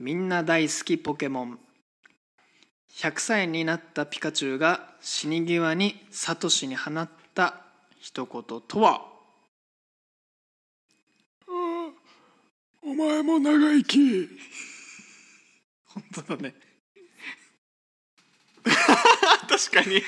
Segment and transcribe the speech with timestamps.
[0.00, 1.58] みんな大好きポケモン。
[2.94, 7.60] 100歳になったピカチュウが死に際にサトシに放った
[7.98, 9.06] 一言とは？
[12.82, 14.26] お前も長生き。
[15.84, 16.54] 本当だね。
[18.64, 20.02] 確かに。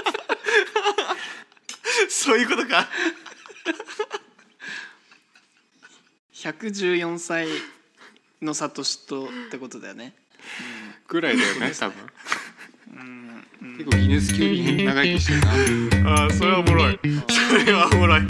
[2.08, 2.88] そういうことか。
[6.32, 7.46] 114歳
[8.42, 10.14] のサトシとってことだよね。
[11.08, 11.96] ぐらいだよね多分。
[13.76, 15.34] 結構ギネス級に長生きして
[15.98, 16.10] るな。
[16.10, 16.98] ああそれはおもろい。
[17.28, 18.20] それはおもろい。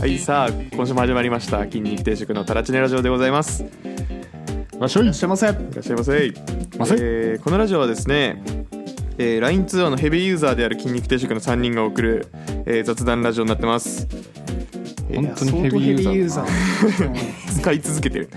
[0.00, 1.62] はいさあ今週も始まりました。
[1.64, 3.62] 筋肉定食のタラチネラジオでございます。
[3.62, 3.66] い
[4.78, 5.46] わっしょいいらっしゃいませ。
[5.46, 6.32] らっしゃいませ。
[6.76, 8.42] ませえーこのラジオはですね、
[9.18, 12.26] えー、LINE 通話のヘビーユーザーである筋肉定食の3人が送る、
[12.66, 14.08] えー雑談ラジオになってます
[15.14, 18.30] 本当にヘビーユーザーーー使い続けてる。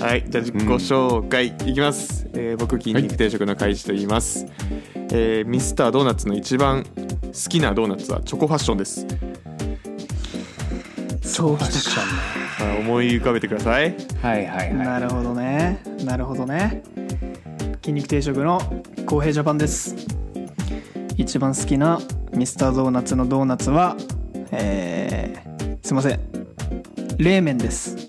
[0.00, 4.46] はいじゃあ自己紹介いきます、えー僕筋肉定食の海地と言います、
[4.94, 9.06] えーミスタードーナツの一番好きなドーナツはチョコファッションです。
[11.22, 12.02] そうきたか。
[12.80, 13.94] 思い浮かべてください。
[14.22, 15.80] はいはいはなるほどね。
[16.04, 16.82] なるほどね。
[17.82, 18.60] 筋肉定食の
[19.06, 19.94] 公平ジャパンです。
[21.16, 22.00] 一番好きな
[22.32, 23.96] ミスタードーナツのドーナツは
[24.50, 25.47] えー、
[25.88, 26.20] すいません。
[27.16, 27.96] 冷麺です。
[27.96, 28.00] い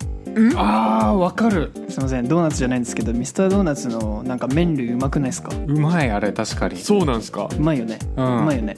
[0.57, 1.71] あーわかる。
[1.87, 2.27] すいません。
[2.27, 5.49] ドーナツじゃないんですけどミスタードーナツのなんか麺類うまくないですか？
[5.65, 6.33] うまいあれ。
[6.33, 6.75] 確かに。
[6.75, 7.47] そうなんすか？
[7.57, 8.75] うまいよね、ううんまいよね。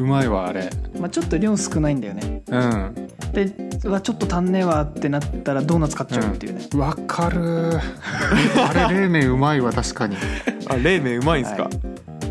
[0.00, 0.68] うまいわあれ。
[0.98, 2.42] まあちょっと量少ないんだよね。
[2.48, 3.08] うん。
[3.32, 7.78] でうわちょっと足んねえわってなったらドーナツ買っちゃうっていうね、わかる。
[7.78, 10.16] あれ冷麺うまいわ確かに。
[10.66, 11.70] あ冷麺うまいんすか、は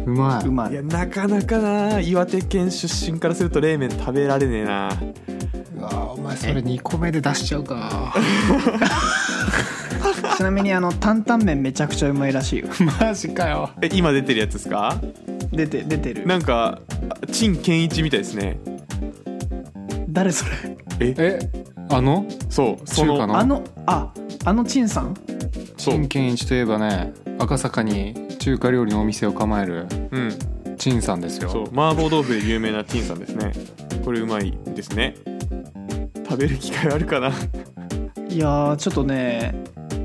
[0.06, 0.48] うまい。
[0.48, 0.73] うまい。
[0.73, 2.02] いやなかなかな。
[2.02, 4.89] 岩手県出身からすると冷麺食べられねえな。
[4.89, 5.39] う
[5.82, 8.14] わお前それ2個目で出しちゃうか。
[10.38, 12.68] ちなみにあの担々麺めちゃくちゃうまいらしいよ。
[13.00, 13.70] マジかよ。
[13.82, 14.95] え今出てるやつですか？
[15.52, 16.26] 出て出てる。
[16.28, 16.80] なんか
[17.32, 18.60] 陳健一みたいですね。
[20.10, 20.78] 誰それ？
[21.00, 21.16] え？
[21.18, 21.39] え？
[21.89, 22.26] あの？
[22.50, 23.39] そうその中華の？
[23.39, 24.14] あのあ
[24.45, 25.14] あの陳さん？
[25.78, 25.94] そう。
[25.95, 30.34] 陳健一といえばね赤坂に中華料理のお店を構えるうん。
[30.78, 31.50] 陳さんですよ。
[31.50, 33.52] そう麻婆豆腐で有名な陳さんですね。
[34.06, 35.16] これうまいですね。
[35.26, 35.29] 食
[36.39, 37.30] べる機会あるかな。
[38.30, 39.54] いやーちょっとね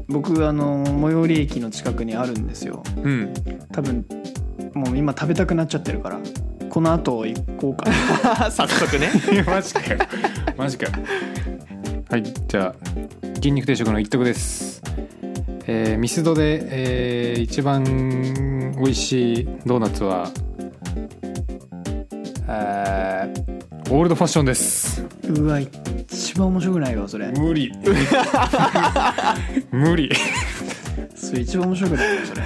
[0.08, 2.82] 僕あの最寄り駅の近くにあるんですよ。
[3.02, 3.34] うん。
[3.72, 4.04] 多分
[4.74, 6.18] もう今食べたくなっちゃってるから。
[6.70, 7.88] この後行こうか
[8.34, 8.50] な。
[8.50, 9.10] 早速ね。
[9.46, 9.98] マジかよ。
[10.56, 10.92] マジかよ。
[12.10, 14.82] はいじゃあ筋肉定食の一徳です。
[15.66, 17.84] えーミスドで、えー一番
[18.76, 20.28] 美味しいドーナツは
[22.48, 25.04] えーオールドファッションです。
[25.28, 25.60] うわ
[26.34, 27.28] 一番面白くないわそれ。
[27.28, 27.72] 無理。
[29.70, 30.10] 無理。
[31.14, 32.42] それ一番面白くないわそれ。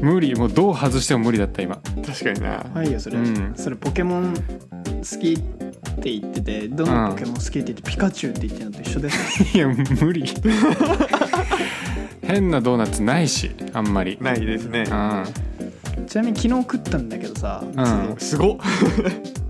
[0.00, 0.36] 無理。
[0.36, 1.80] もうどう外しても無理だった今。
[2.06, 2.64] 確かにな。
[2.72, 3.52] はいよそれ、うん。
[3.56, 5.38] それポケモン好きっ
[6.00, 10.24] て言っててどのポケモン好きって言ってピカチュウって言ってるのと一緒です いや無理。
[12.22, 14.16] 変なドーナツないしあんまり。
[14.20, 14.84] ないですね。
[14.88, 16.06] うん。
[16.06, 18.14] ちなみに昨日食ったんだけどさ、うん。
[18.16, 18.56] すごっ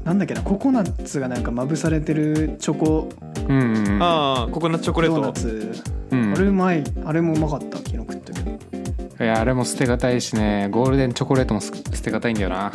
[0.04, 3.09] なんだっけなココナッツがなんかまぶされてるチョコ。
[3.48, 4.03] うんうんうん。
[4.03, 5.72] ああココナッツチョコレドーナートツ。
[6.10, 6.32] うん。
[6.34, 6.84] あれうまい。
[7.04, 8.50] あれもうまかった昨日食ったけど。
[9.25, 10.69] いやあれも捨てがたいしね。
[10.70, 12.66] ゴールデンチョコレートもす捨てがたいんだよな。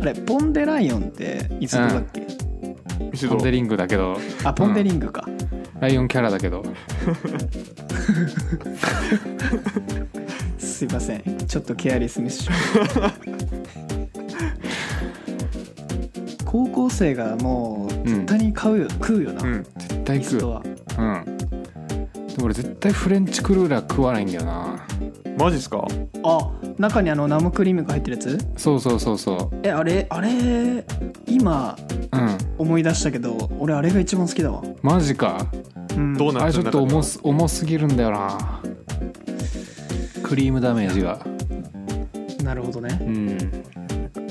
[0.00, 4.16] あれポン・デ・ライオンっていつどだっけ、ミスドポンデリングだけど。
[4.44, 5.28] あポン・デ・リングか、
[5.80, 6.64] ライオンキャラだけど。
[10.58, 11.22] すいません。
[11.46, 12.50] ちょっとケアレスミスし
[12.94, 13.10] 高
[16.88, 19.62] 校生がもう絶対に買うよ、食うよな、うん。
[19.62, 20.48] 絶対食う。
[20.48, 20.62] は。
[20.98, 21.24] うん。
[21.26, 24.86] でも俺絶対フレンチクルーラー食わないんだよな。
[25.36, 25.86] マジっすか？
[26.24, 28.38] あ中にあの生クリームが入ってるやつ？
[28.56, 30.84] そうそうそうそえあれあれ
[31.26, 31.76] 今
[32.12, 32.38] ううん。
[32.58, 35.46] 思い出したけど俺あれが一番好きだわ、マジか。
[35.94, 38.62] うん、ドーナあれちょっと重す重すぎるんだよな。
[40.22, 41.18] クリームダメージが。
[42.42, 42.98] なるほどね。
[43.02, 43.64] うん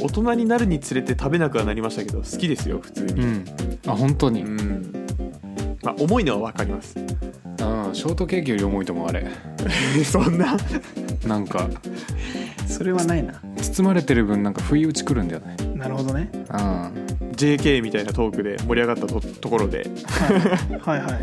[0.01, 3.21] 大人になるにつれて食べなくはなりましたけど好きですよ普通に。
[3.21, 3.45] うん。
[3.87, 4.43] あ本当に。
[4.43, 5.07] うん。
[5.83, 6.95] まあ重いのは分かります。
[6.97, 7.07] うん
[7.93, 9.25] ショートケーキより重いと思うあれ。
[10.05, 10.57] そんな？
[11.25, 11.69] なんか。
[12.67, 13.41] それはないな。
[13.57, 15.55] 包まれてる分なんか不意打ちくるんだよね。
[15.75, 16.29] なるほどね。
[16.33, 17.07] うん
[17.37, 19.89] JK みたいなトークで盛り上がったとところで。
[20.81, 21.11] はいはい。
[21.11, 21.17] は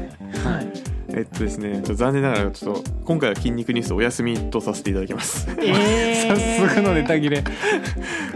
[0.60, 5.49] いえっとですねちょっと残念ながらちょっと今回は筋肉ニュースお休みとさせていただきます。
[5.61, 6.37] えさ
[6.70, 7.44] すがのネタ切れ。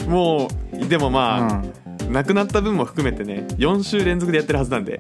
[0.07, 1.63] もうでもまあ、
[2.05, 2.13] うん。
[2.13, 4.99] なくなった分も含めてね4週連続でやってるはずなんで。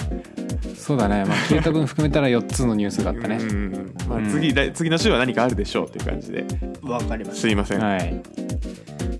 [0.76, 3.36] そうだね、まあ、消えた分含めたら4つのニュースがあったね。
[3.36, 4.30] うんまあうん。
[4.30, 4.52] 次、
[4.90, 6.44] の週は何かあるでしょうっていう感じで。
[6.82, 8.22] わかりましすいません、はい。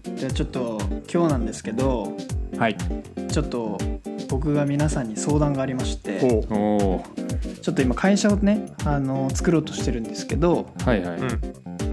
[0.04, 0.81] たじゃあちょっと
[1.12, 2.16] 今日なんですけど
[2.58, 2.76] はい。
[3.31, 3.78] ちょっと
[4.28, 7.02] 僕が皆さんに相談がありましてちょ
[7.72, 11.40] っと今会社をねあの作ろうとしてるんですけど、はいはい、うん。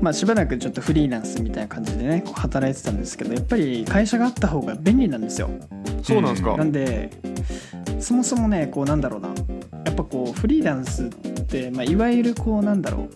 [0.02, 5.50] まあ、しばらくちょっとフリーランスみたいな感じでねこう働いてたんですけどやっぱり会社があった方が便利なんですよ。
[6.04, 7.10] そうなんですか、なんで
[8.00, 9.30] そもそもねこうなんだろうな。
[9.86, 11.10] やっぱこうフリーランスっ
[11.46, 13.10] て、まあ、いわゆるこうなんだろう。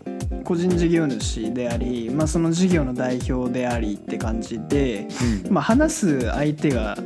[0.45, 5.07] 個人事業主であり、まあ、その事業の代表でありって感じで、
[5.48, 6.98] まあ、話す相手が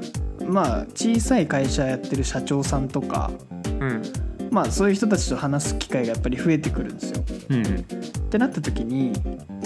[0.47, 3.31] まあ小さい会社やってる社長さんとか
[3.79, 4.01] うん。
[4.51, 7.23] まあそういう人たちと話す機会がやっぱり増えてくるんですよ。
[7.49, 7.63] うん。
[7.63, 7.65] っ
[8.29, 9.13] てなった時に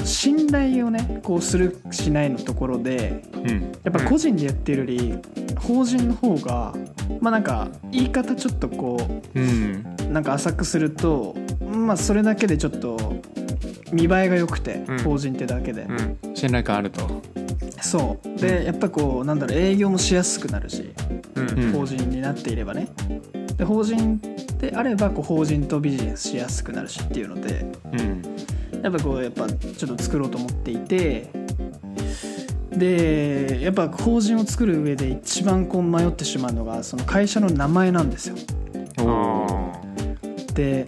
[0.04, 3.72] 信頼をねこうするしないのところでうん。
[3.84, 5.20] やっぱ個人でやってるより
[5.60, 6.74] 法人の方が
[7.20, 8.98] まあなんか言い方ちょっとこ
[9.36, 9.86] うん。
[10.10, 11.36] うなんか浅くすると
[11.66, 13.22] まあそれだけでちょっと
[13.92, 15.00] 見栄えが良くてうん。
[15.00, 16.36] 法人ってだけで、うん。
[16.36, 17.22] 信頼感あると
[17.82, 18.40] そう。
[18.40, 20.94] でやっぱこうなんだろう営業もしやすくなるし
[21.36, 21.50] うん。
[21.50, 22.88] うん法人になっていればね。
[23.58, 24.20] で法人
[24.60, 28.22] であればこう法人とビジネスしやすくなるしっていうのでうん。
[28.84, 31.32] やっぱこうやっぱちょっと作ろうと思っていて
[32.72, 38.36] でやっぱ法人を作る上で一番こう迷ってしまうのがその会社の名前なんですよ。
[40.54, 40.88] で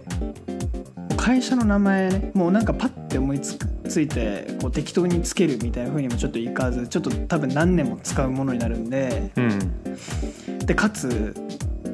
[1.18, 9.60] 会社の名前ねもうなんかパッて思いつくついてこう適当につけるみたいな風にもちょっといかずちょっと多分何年も使うものになるんでうん
[10.66, 11.36] でかつ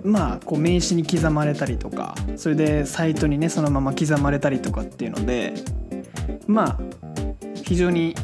[0.03, 5.53] まあこう名刺に刻まれたりとかそれでサイトにねそのまま刻まれたりとかっていうので
[6.47, 6.79] まあ
[7.63, 8.15] 非常に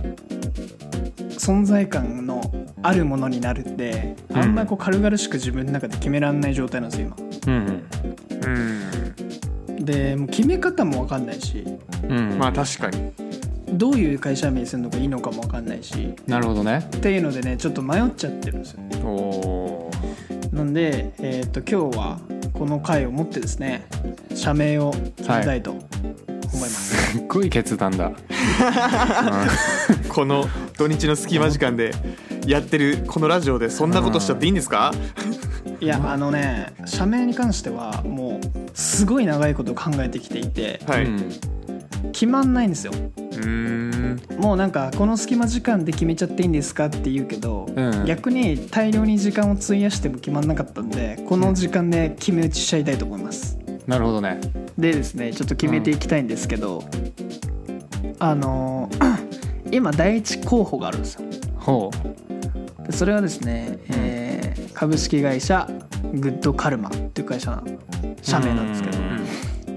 [1.31, 2.41] 存在感の
[2.83, 7.15] あるものになるんでうんあんまりこう軽々しく自分の中で決めらんない状態なんですよ
[7.47, 8.81] うんーうん。
[9.79, 11.65] 今でもう決め方も分かんないし
[12.07, 12.37] うん。
[12.37, 13.11] まあ確かに
[13.73, 16.13] どういう会社名にするのがいいのかも分かんないし。
[16.27, 16.87] なるほどね。
[16.97, 19.91] っていうのでねちょっと迷っちゃってるんですよおお
[20.51, 22.19] なんで、えー、と今日は
[22.53, 23.85] この回をもってですね
[24.35, 25.83] 社名を決めたいと思い
[26.53, 28.11] ます、すっごい決断だ。
[30.09, 30.45] この
[30.77, 31.91] 土日の隙間時間で
[32.45, 34.91] やってるこのラジオでそんなことしちゃっていいんですか？
[35.79, 41.31] いやあのね社名に関してはもうすごい長いこと考えてきていてはい、うん
[42.11, 42.93] 決まんないんですよ。
[42.93, 44.41] うーん。
[44.41, 48.05] もうなんかこの隙間時間で決めちゃっていいんですかって言うけど、うん。
[48.05, 53.57] 逆に大量に時間を費やしても決まんなかったんでこの時間で決め打ちしちゃいたいと思います。
[53.87, 54.39] なるほどね。
[54.77, 56.83] でですねちょっと決めていきたいんですけど、
[58.19, 58.89] あの
[59.71, 61.21] 今第一候補があるんですよ。
[61.57, 61.91] ほ
[62.85, 64.31] でそれはですね、えー
[64.81, 65.69] 株式会社
[66.11, 67.63] グッドカルマっていう会社の
[68.23, 69.10] 社名なんですけどうん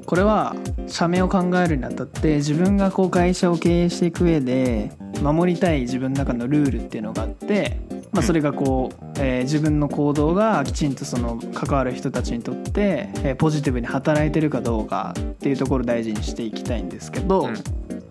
[0.07, 0.55] これは
[0.87, 4.93] 社名を考えるにあたって自分がこう会社を経営していく上で
[5.23, 7.79] 守りたい自分の中のルールっていうのがあって、
[8.13, 17.55] まあ、それがこう、えー自分の行動がきちんとその関わる人たちにとって、えーポジティブに働いてるかどうかっていうところを大事にしていきたいんですけど、うん。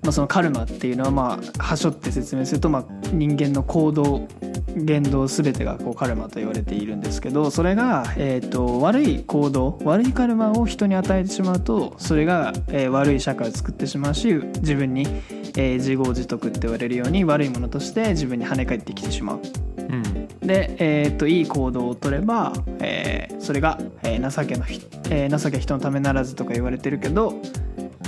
[0.03, 4.27] まあ、そのカルマっていうのはまあはしょって説明すると、まあ、人間の行動
[4.75, 15.07] 言動全てがこうカルマと言われているんですけどそれが、えー、と悪い行動悪いカルマを人に与えてしまうとそれが、えー悪い社会を作ってしまうし自分に、
[15.57, 19.39] えー自業自得って言われるように悪いものとして自分に跳ね返ってきてしまう。
[19.77, 20.03] うん
[20.39, 27.33] で、えー、といい行動を取れば、えーそれが、えー情けのひ、えー情け人のためならずとか言われてるけど、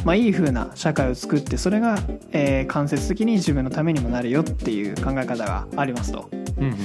[0.05, 1.97] まあ、いい風な社会を作ってそれが、
[2.31, 6.29] えー間接的に自分のためにもなるよっていう考え方がありますと。
[6.31, 6.75] うん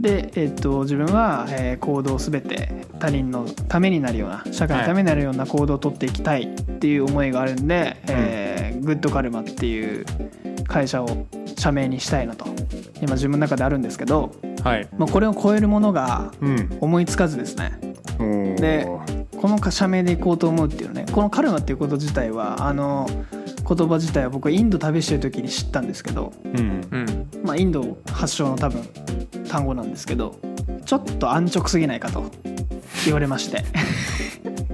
[0.00, 10.06] で、えー、と自分は、えー行動を全て他人のためになるような社会のためになるような行動を取っていきたいっていう思いがあるんで、えーグッドカルマっていう
[10.66, 11.26] 会社を
[11.58, 12.46] 社名にしたいなと。
[13.02, 14.32] 今自分の中であるんですけど、
[14.62, 14.88] はい。
[14.96, 16.78] まあ、これを超えるものがうん。
[16.80, 17.72] 思いつかずですね。
[18.18, 18.54] おー。
[18.60, 18.86] で
[19.40, 23.08] この社名でいこうと思うっていうねこのカルマっていうこと自体はあの
[23.68, 27.28] 言葉自体は僕はインド旅してる時に知ったんですけど、うんうん。
[27.44, 28.82] まあ、インド発祥の多分
[29.48, 30.36] 単語なんですけど
[30.84, 32.30] ちょっと安直すぎないかと
[33.04, 33.64] 言われまして。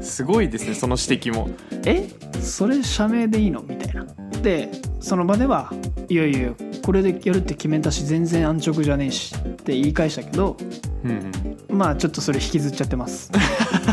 [0.01, 1.49] すごいですねその指摘も。
[1.87, 2.09] え？
[2.41, 3.63] それ社名でいいの？
[3.63, 4.05] みたいな。
[4.43, 4.69] で
[5.01, 5.73] その場では
[6.09, 6.53] いやいや
[6.85, 10.57] これでやるって決めたし全然安直じゃねえしって言い返したけど
[11.05, 11.33] うん。
[11.71, 13.31] まあちょっとそれ引きずっちゃってます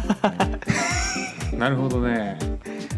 [1.60, 2.40] なるほどね。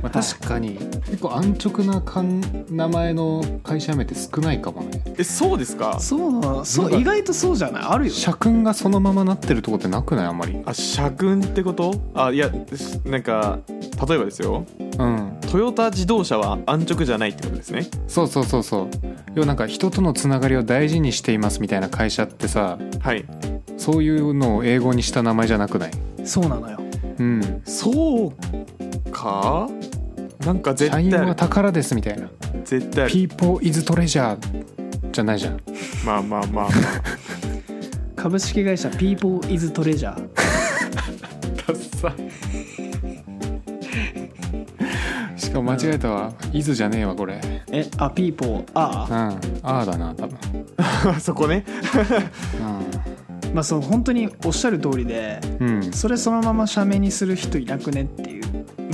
[0.01, 0.77] まあ、確かに。
[1.06, 5.03] 結構安直なかん名前の会社名って少ないかもね。
[5.18, 6.00] えそうですか？
[6.00, 7.84] そうそなんかう意外とそうじゃない？
[7.84, 10.25] あるよ社訓がそのままなってるとこってなくない？
[10.27, 10.62] あんまり。
[10.65, 11.94] あ社訓ってこと？
[12.13, 12.50] あいや
[13.06, 13.60] なんか
[14.08, 14.65] 例えばですよ。
[14.80, 15.38] うん。
[15.51, 17.88] トヨタ自動車は安直じゃないってことですね。
[18.08, 18.88] そうそうそうそう。
[19.36, 23.25] 要はなんか人とのつながりを大事にしていますみたいな会社ってさはい。
[23.77, 25.91] そういうのを英語にした名前じゃなくない？
[26.24, 26.80] そうなのよ
[27.21, 27.61] うん。
[27.65, 29.69] そうか。
[30.43, 32.27] なんか絶社員は宝ですみたいな。
[32.65, 34.37] 絶対ある People is treasure
[35.11, 35.59] じゃないじゃん。
[36.03, 36.69] まあまあまあまあ。
[38.15, 40.21] 株式会社 People is Treasure ダ
[41.73, 42.13] ッサ。
[45.37, 47.39] しかも間違えたわ「イズ」じゃねえわこれ。
[47.71, 49.17] えあ People あうん。
[49.63, 50.37] あーだな多分。
[51.19, 51.65] そこね
[53.53, 58.41] まあそう本当におっしゃる通りでうん、うん、それそのまま社名にする人いなくねっていう。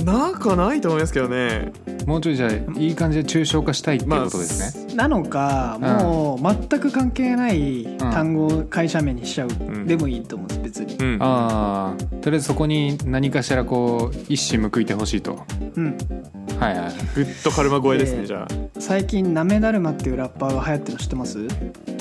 [0.04, 1.72] なんかないと思いますけどね。
[2.06, 5.88] もうちょいじゃあいい感じで抽象化したいっていうことですね、なのかうん。
[5.88, 9.86] もう全く関係ない単語を会社名にしちゃう、ん。
[9.86, 10.94] でもいいと思うんです別に。
[10.94, 11.18] うん。
[11.20, 15.44] ああとりあえずそこに何かしらこう一矢報いてほしいと。
[15.74, 15.98] うん。
[16.60, 16.92] はいはい。
[17.14, 18.46] グッとカルマ超えですねでじゃ
[18.78, 21.38] 最近なめだるまっていうラッパーが流行ってるの知ってます？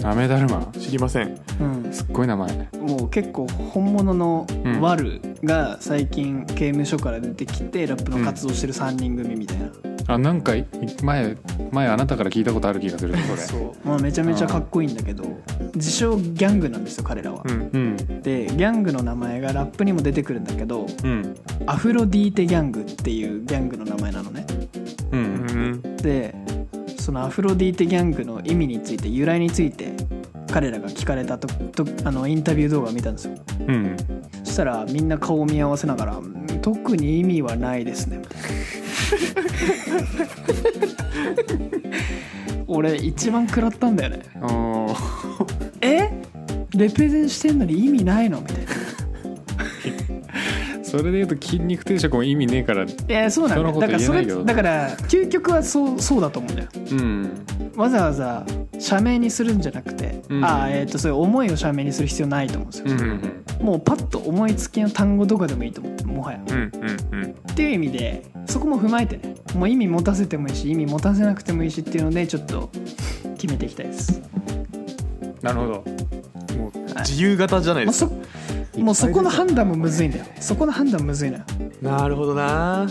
[0.01, 1.39] なめだるまあ知りません。
[1.59, 1.93] うん。
[1.93, 2.69] すっごい名前。
[2.81, 4.81] もう結構本物のうん。
[4.81, 9.71] ワルが最近刑務所から出てきてラップの活動してる3人組みたいな、
[10.07, 10.65] あなんかい
[11.03, 11.35] 前
[11.71, 13.37] 前あなたから聞いたことある気がするそれ。
[13.43, 15.23] そう、まあ、めちゃめちゃかっこいいんだけど
[15.75, 18.21] 自称ギャングなんですよ彼らは、うんうん。
[18.21, 21.35] でギャングの名前がラップにも出てくるんだけどうん。
[21.65, 24.45] アフロディーテギャングっていうギャングの名前なのね。
[25.11, 25.71] ううん。
[25.71, 26.35] んで
[26.97, 29.93] そのアフロディーテギャングの意味について由来について
[30.51, 33.35] 彼らが聞かれたととあのインタビュー動画を見たんですよ。
[33.67, 33.95] うん。
[34.43, 38.47] そしたらみんな顔を見合わせながらうん「特に意味はないですね」みたいな
[42.67, 44.19] 俺一番食らったんだよね。
[44.41, 45.45] おー。
[45.81, 46.11] え？
[46.75, 48.41] レペゼンしてんのに意味ないの？
[48.41, 48.71] みたいな
[50.87, 56.69] それで言うと筋肉定食も意味ねえからいやそうなんだだからそれだから究極はそうそうだと思うんだよ。
[56.91, 57.45] うん。
[57.75, 58.45] わざわざ
[58.79, 60.45] 社名にするんじゃなくて、うん。
[60.45, 62.99] ああえっ、とそういう思いを社名にする必要ないと思うんですよ、うん。
[63.01, 66.07] うんもうパッと思いつきの単語とかでもいいと思う。
[66.07, 66.39] もはや。
[66.47, 67.35] うんうんうん。
[67.51, 69.35] っていう意味でそこも踏まえてね。
[69.55, 72.69] もう意味持たせてもいいし意味持たせなくてもいいしっていうのでちょっと
[73.37, 74.21] 決めていきたいです。
[75.41, 75.73] なるほど。
[76.57, 78.11] もう自由形じゃないですか。
[78.11, 80.25] そもうそこの判断もむずいんだよ。
[80.39, 81.43] そこの判断むずいのよ。
[81.81, 82.87] なるほどな。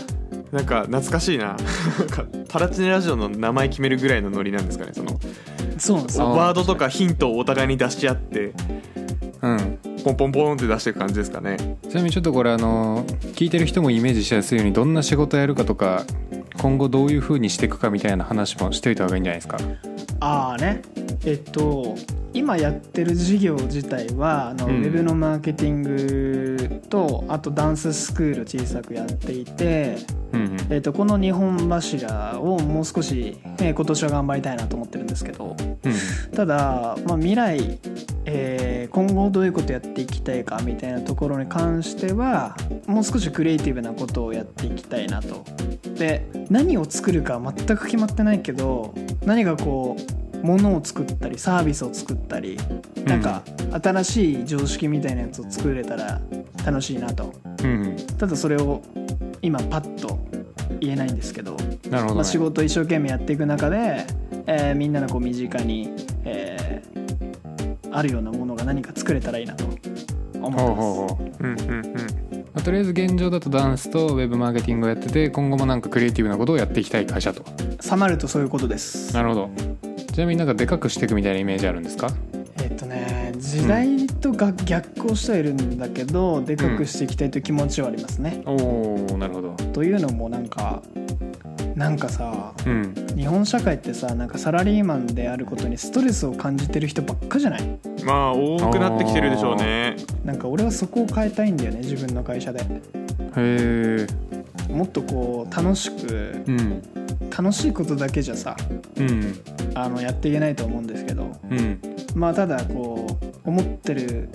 [0.51, 1.45] なんか懐かしいな。
[1.47, 4.91] なんかタラチネラジオの名前決めるぐらいのノリなんですかね。
[4.93, 5.19] その
[5.77, 6.27] そうなんですよ。
[6.27, 8.53] あーワードとかヒントをお互いに出し合って
[9.41, 9.79] うん。
[10.03, 11.77] ポンポンポンって出していく感じですかね。
[11.89, 13.03] ちなみにちょっとこれあの
[13.35, 16.05] 聞いてる人もイメージしやすいようにどんな仕事やるかとか
[16.61, 19.57] 今後どういう風にしていくかみたいな話もしておいた方がいいんじゃないですか。
[20.21, 20.81] ああね
[21.25, 21.95] えっと
[22.33, 24.83] 今やってる事業自体はあの、うん。
[24.83, 29.97] ウェブのマーケティングとあとダンススクール小さくやっていて、
[30.33, 30.57] うんうん。
[30.69, 35.55] えっとこの2本柱をもう少し、えー今年は頑張りたいなと思ってるんですけど。
[35.59, 35.77] うん
[36.35, 37.79] ただ、まあ、未来、
[38.25, 42.55] えー今後どういうことやっていきたいかみたいなところに関しては
[42.87, 45.43] もう少しクリエイティブなことをやっていきたいなと。
[45.95, 48.93] で何を作るか全く決まってないけど
[49.25, 52.57] 何がこう物を作ったりサービスを作ったり
[53.05, 53.43] なんか
[53.81, 56.21] 新しい常識みたいなやつを作れたら
[56.65, 57.33] 楽しいなと。
[57.63, 58.81] うんただそれを
[59.41, 60.19] 今パッと
[60.79, 61.55] 言えないんですけど
[61.89, 64.05] なるほど、まあ、ね仕事を一生懸命やっていく中で、
[64.47, 65.89] えーみんなのこう身近に、
[66.23, 67.07] えー
[67.89, 69.63] あるようなものが何か作れたらいいなと。
[69.65, 70.61] 思ってます。
[70.61, 71.47] ほうほうう。
[71.47, 71.81] んうんうん。
[72.53, 77.43] まあとりあえず現状だとダンスとウェブマーケティングをやってて今後もなんかクリエイティブなことをやっていきたい会社と。
[77.79, 79.13] サマるとそういうことです。
[79.15, 79.49] なるほど
[80.17, 82.09] ちなみになんかでかくしていくみたいなイメージあるんですか？
[82.63, 88.41] えっとね時代とが逆行してはいるんだけど、でかくしていきたいという気持ちはありますね。
[88.47, 88.55] お
[89.13, 89.53] おなるほど。
[89.73, 90.81] というのもなんか
[91.75, 92.95] なんかさうん。
[93.15, 97.79] 日本社会ってさなんかサラリーマンであることにストレスを感じてる人ばっかじゃない？
[98.03, 99.97] まあ多くなってきてるでしょうね。
[100.25, 102.61] なんか俺はそこを変えたいんだよね自分の会社で。
[102.61, 102.65] へ
[103.37, 104.07] え
[104.69, 106.81] もっとこう楽しくうん。
[107.29, 108.55] 楽しいことだけじゃさ
[108.97, 109.39] うん。
[109.75, 111.79] あのやっていけないと思うんですけどうん。
[112.15, 113.07] まあただこ
[113.45, 114.29] う思ってる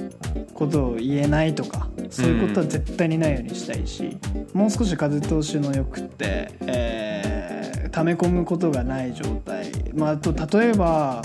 [0.54, 4.16] ことを言えないとかそういうことは絶対にないようにしたいし、
[4.52, 7.52] もう少し風通しのよくって、えー
[7.92, 9.70] 溜め込むことがない状態。
[9.94, 11.20] まああと例えば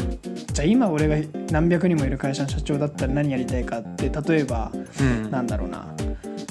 [0.51, 1.15] じゃあ今俺が
[1.49, 5.31] 何百人もいる会社の社長だったら何やりたいかって例えばうん。
[5.31, 5.87] なんだろうな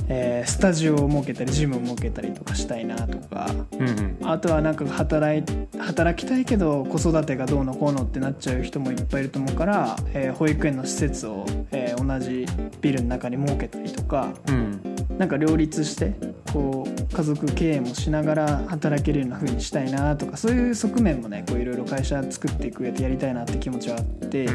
[0.09, 3.51] えースタジオを設けたりジムを設けたりとかしたいなとか。
[3.79, 4.17] うんうん。
[4.23, 5.45] あとはなんか働い
[5.79, 12.47] 働きたいけど子育てがどうのこうのってなっちゃう人もいっぱいいると思うから、えー保育園の施設を、えー同じ
[12.81, 14.33] ビルの中に設けたりとか。
[14.49, 14.81] うん
[15.19, 16.15] なんか両立して
[16.53, 24.49] こう家族経営もしながら働けるような風にしたいなとかそういう側面もねこういろいろ会社作っていく上でやりたいなって気持ちはあって、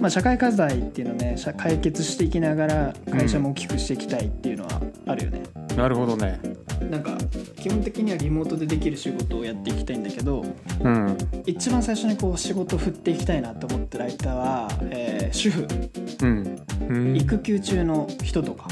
[0.00, 5.42] まあ、社会課題っていうのをね社解決していきながら会社も大きくしていきたいっていうのはあるよね。
[5.76, 6.40] なるほどね
[6.90, 7.16] なんか
[7.60, 10.44] 基本的にはリモートでできる仕事をやっていきたいんだけど
[10.82, 11.16] うん。
[11.46, 15.66] 一番最初にこう仕事を振っていきたいなと思ってる相手は、えー主婦。
[16.22, 16.66] うん。
[16.88, 17.16] うん。
[17.16, 18.68] 育休中の人とか。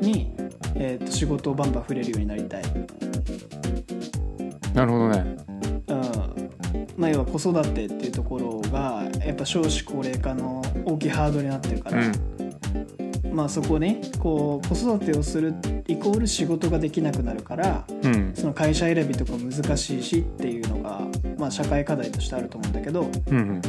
[0.00, 0.34] に、
[0.74, 2.62] えー、と仕事をバンバン振れるようになりたい、
[4.74, 5.36] なるほどね。
[5.86, 6.02] うん。
[6.96, 12.02] まあ、要は子育てっていうところがやっぱ少子高齢化の大きいハードルになってるから、
[13.32, 15.54] まあ、そこにこう子育てをする
[15.88, 18.32] イコール仕事ができなくなるからうん。
[18.34, 21.00] その会社選びとか難しいしっていうのが、
[21.38, 23.62] まあ、社会課題としてあると思うんだけど、うんうん。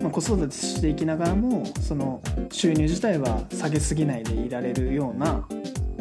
[0.00, 2.20] まあ、子育てしていきながらもその
[2.50, 5.46] 収入自体は下げすぎないでいられるような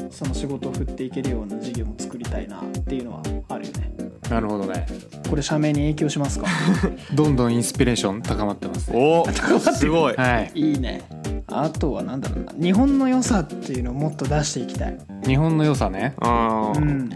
[0.10, 3.92] その仕事を振っていけるような事業も作りたいなっていうのはあるよね。
[4.30, 4.86] なるほどね。
[5.30, 6.48] これ社名に影響しますか？
[7.14, 8.98] どんどんインスピレーション高まってますね。
[8.98, 9.26] お
[9.74, 10.16] すごい。
[10.16, 10.52] はい。
[10.54, 11.02] いいね
[11.48, 12.54] あとは何だろうな。
[12.54, 16.14] 日本の良さっていうのをもっと出していきたい、日本の良さね。
[16.20, 16.80] あー。
[16.80, 17.10] うん、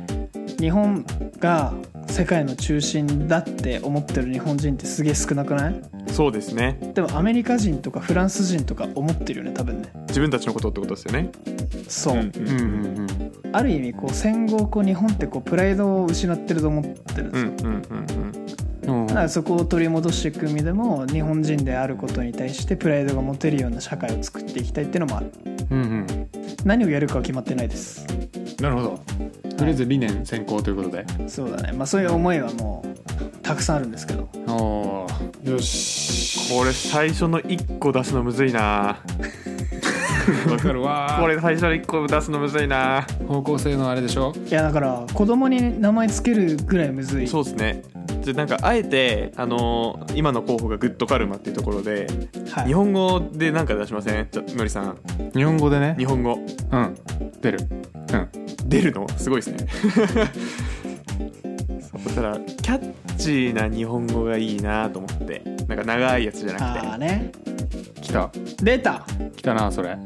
[0.59, 1.05] 日本
[1.39, 1.73] が
[2.07, 5.81] 世界の中心だって思ってる日本人ってすげえ少なくない？
[6.07, 6.91] そうですね。
[6.93, 9.91] でもアメリカ人とかフランス人とか思ってるよね多分ね。
[10.07, 11.29] 自分たちのことってことですよね。
[11.87, 13.07] そう、んうんうん
[13.53, 18.16] ある意味こう戦後こう日本ってこうプライドを失ってると思ってるんですよ、うんうんうんうんうん
[19.07, 25.31] だからそこを取り戻していく意味でも日本人であることに対してプライドが持てるような社会を作っていきたいっていうのもある。
[25.71, 26.07] うんうん。
[26.63, 28.05] 何をやるかは決まってないです。
[28.61, 28.99] なるほど。
[29.57, 31.05] とりあえず理念先行ということで。
[31.27, 31.73] そうだね。
[31.73, 34.29] まあそういう思いはもうたくさんあるんですけど。
[34.47, 35.05] お
[35.43, 36.53] よし。
[36.57, 38.99] これ最初の1個出すのむずいな。
[40.49, 41.17] わかるわ。
[41.19, 43.05] これ最初の1個出すのむずいな。
[43.27, 44.33] 方向性のあれでしょ？
[44.47, 47.27] いやだから子供に名前つけるぐらいむずい。
[47.27, 47.81] そうですね
[48.27, 52.07] じゃあなんかあえてあのー今の候補がグッドカルマっていうところで
[52.51, 52.65] はい。
[52.67, 54.27] 日本語でなんか出しません？
[54.29, 54.97] じゃのりさん。
[55.33, 55.95] 日本語でね？
[55.97, 56.33] 日本語。
[56.33, 56.37] う
[56.77, 56.97] ん。
[57.41, 57.59] 出る。
[58.11, 58.29] うん。
[58.67, 59.07] 出るの？
[59.17, 59.65] すごいですね。
[61.79, 62.01] そう。
[62.09, 65.41] したらキャッチーな日本語がいいなと思って。
[65.69, 67.31] なんか長いやつじゃなくああね。
[68.01, 68.29] 来た。
[68.61, 69.05] 出た。
[69.37, 69.97] 来たなそれ。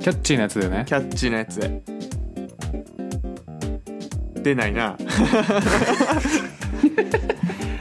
[0.00, 0.78] キャッチーなやつだよね。
[0.80, 1.60] てキャッチーなやつ。
[1.60, 1.82] で
[4.42, 4.96] 出ないな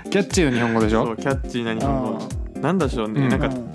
[0.09, 1.05] キャッチーな日本語でしょ？
[1.05, 2.19] そうキャッチーな日本語。
[2.59, 3.29] なんでしょうね、うん。
[3.29, 3.69] なんかうん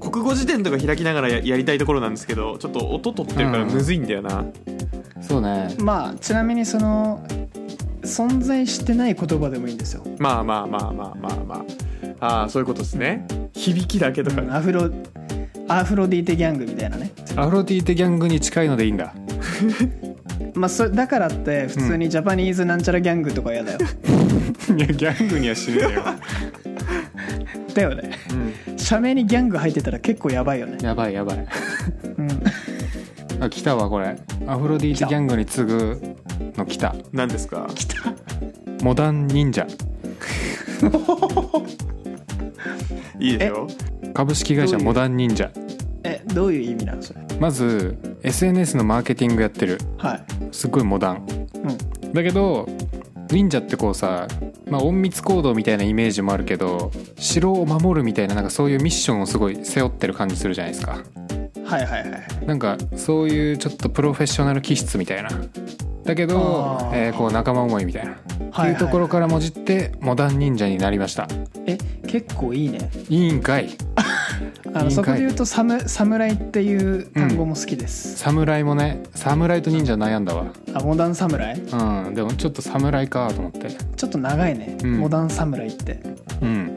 [0.00, 4.46] 国語辞典とか開きながらややりたいところなんですけどちょっと音取ってるからむずいんだよな、
[5.20, 5.74] そうね。
[5.80, 7.22] まあちなみにその
[8.02, 11.64] 存在してない言葉でもいいんですよ、まあまあまあまあまあま
[12.20, 12.42] ああ。
[12.44, 13.26] あそういうことですね。
[13.52, 14.90] 響きだけとか、うんアフロ
[15.68, 17.12] アフロディーテギャングみたいなね。
[17.36, 19.12] アフロディーテギャングに近いのでいいんだ
[20.54, 23.78] まあそれだからって普通にジャパニーズなんちゃらギャングとか嫌だよ、
[24.76, 26.02] いやギャングにはしねえよ、
[27.74, 28.10] だよね。
[28.76, 30.76] う社名にギャング入ってたら結構やばいよね。
[30.76, 31.46] ん、やばいやばい。
[32.16, 32.28] うん。
[33.40, 34.16] あ来たわこれ。
[34.46, 36.00] アフロディーテギャングに次ぐ
[36.56, 36.94] の来た。
[37.12, 37.68] 何ですか？
[38.82, 39.66] モダン忍者。
[43.20, 43.66] いいですよ
[44.14, 45.50] 株式会社モダン忍者。
[45.54, 45.67] え
[46.34, 47.20] どういう意味なのそれ？
[47.40, 49.78] まず SNS のマーケティングやってる。
[49.96, 50.24] はい。
[50.52, 51.26] すっごいモダン。
[52.04, 52.12] うん。
[52.12, 52.68] だけど
[53.30, 54.26] 忍者ってこうさ、
[54.70, 60.98] まあ、隠密行動みたいなイメージもあるけど城を守るみたいななんかそういうミッションをすごい背負ってる感じするじゃないですか。
[61.64, 65.28] はいはいはいなんかそういうちょっとプロフェッショナル気質みたいな。
[66.04, 67.08] だけどあ、ー。
[67.08, 68.16] えーこう仲間思いみたいな、
[68.50, 71.28] はいっていうところからもじってモダン忍者になりました。
[71.66, 72.90] え結構いいね。
[73.10, 73.68] いいんかい
[74.74, 80.46] あのそこで言うとサム侍っていう単語も好きです、侍もね侍と忍者悩んだわ。
[80.74, 83.70] あモダン侍うんでもちょっと侍かと思って。
[83.96, 84.98] ちょっと長いね、うん。
[84.98, 86.00] モダン侍って。
[86.42, 86.76] うん。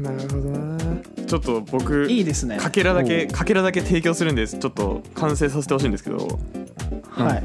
[0.00, 0.78] なるほどな。
[1.26, 2.56] ちょっと僕いいですね。
[2.56, 4.58] かけらだけかけらだけ提供するんです。
[4.58, 6.38] ちょっと完成させてほしいんですけど。
[7.10, 7.42] はい。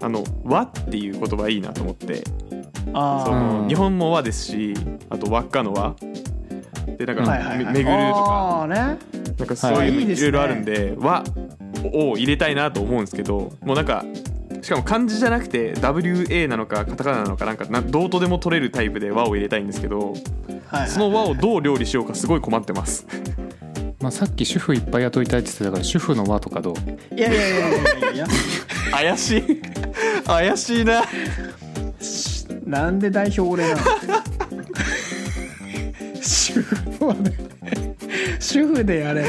[0.00, 2.16] あの「和」っていう言葉いいなと思って。
[2.16, 2.22] そ
[2.92, 3.30] あー。
[3.30, 4.74] の、うん日本も和ですし
[5.08, 5.94] あと輪っかの和
[6.96, 7.64] でなんか、はいはいはい。
[7.66, 8.66] め巡るとか。
[8.68, 8.74] ね。
[9.38, 10.20] なんかそういうのはい。
[10.20, 11.24] ろいろあるんで和
[11.92, 14.04] を入れたいなと思うんですけどもうなんか
[14.62, 23.06] しかも漢字じゃなくて WA なのかカタカナなのかなんかなどうとでも取れるタイプで和を入れたいんですけどはいはいその和をどう料理しようかすごい困ってます。
[24.00, 27.14] まあ、さっき主婦いっぱい雇いたいって言ってたから主婦の輪とかどう？
[27.14, 28.12] いやいやいやいやいや。
[28.12, 28.26] いや
[28.90, 29.62] 怪しい。
[30.26, 31.02] 怪しいな。
[32.66, 33.80] なんで代表俺なの
[36.24, 37.36] 主婦はね
[38.40, 39.26] 主婦でやれ。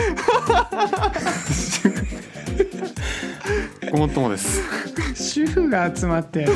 [3.91, 4.61] ごもっともです。
[5.13, 6.53] 主婦が集まってやる。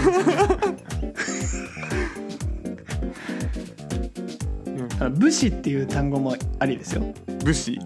[4.99, 7.04] あの武士っていう単語もありですよ。
[7.43, 7.78] 武士？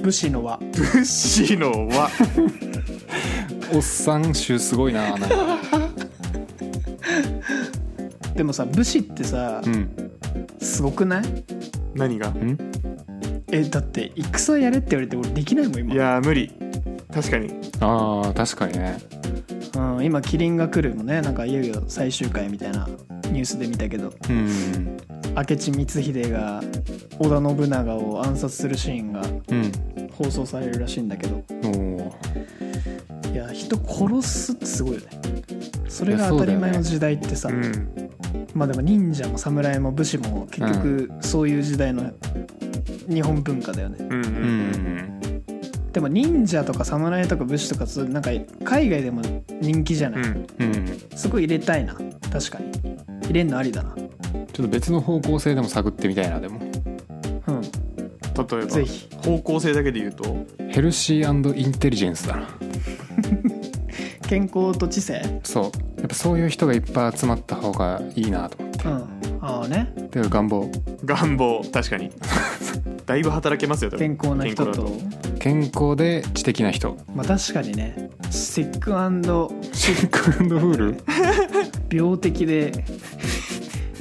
[0.00, 0.58] 武士の輪。
[0.58, 2.10] 武士のは
[3.74, 5.58] おっさん衆すごいななんか
[8.34, 9.90] でもさ武士ってさうん。
[10.60, 11.22] すごくない？
[11.94, 12.28] 何が？
[12.28, 12.58] ん？
[13.50, 15.94] えだって戦やれって言われて俺できないもん今。
[15.94, 16.50] いやー無理。
[17.12, 17.50] 確かに。
[17.80, 18.98] あー確かにね。
[19.76, 21.20] うん、今「キリンが来る」もね。
[21.20, 22.88] なんかいよいよ最終回みたいな
[23.30, 24.12] ニュースで見たけど。
[24.28, 24.96] うん。
[25.34, 26.62] 明智光秀が
[27.18, 29.72] 織田信長を暗殺するシーンがうん。
[30.12, 31.42] 放送されるらしいんだけど。
[31.64, 32.14] おお
[33.32, 35.06] いや人殺すってすごいよね。
[35.88, 38.01] それが当たり前の時代ってさ、うん
[38.54, 42.12] まあでも忍者も侍も武士も結局そういう時代の
[43.08, 43.96] 日本文化だよね。
[44.00, 44.70] うんううん。
[44.70, 45.20] ん
[45.92, 48.30] でも忍者とか侍とか武士とかそうなんか
[48.64, 49.22] 海外でも
[49.60, 50.46] 人気じゃない、うん。
[50.58, 51.94] うんそこ入れたいな。
[52.30, 52.72] 確かに。
[53.24, 53.94] 入れんのありだな。
[53.94, 56.60] ちょっと別の方向性でも探ってみたいなでも。
[57.46, 57.62] うん。
[57.62, 57.72] 例え
[58.34, 58.66] ば。
[58.66, 59.08] ぜひ。
[59.16, 60.46] 方向性だけで言うと？
[60.68, 62.48] ヘルシーインテリジェンスだな。
[64.28, 65.40] 健康と知性？
[65.42, 65.70] そう
[66.12, 68.88] ぱそういう人がいっぱい集まった方がいいなと思って。
[68.88, 69.38] うん。
[69.40, 69.92] ああね。
[70.10, 70.70] ていうか願望。
[71.04, 71.62] 願望。
[71.72, 72.10] 確かに。
[73.06, 74.16] だいぶ働けますよ多分。
[74.16, 74.72] 健康な人と。
[75.40, 76.96] 健康健康で知的な人。
[77.14, 78.10] まあ確かにね。
[78.30, 78.92] シック
[79.72, 80.96] シックフール
[81.90, 82.72] 病的で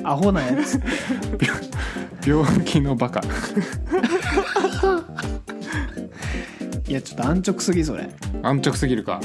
[0.04, 0.80] アホなやつ。
[2.26, 3.22] 病気のバカ。
[6.88, 8.10] いやちょっと安直すぎそれ。
[8.44, 9.20] 安直すぎるか。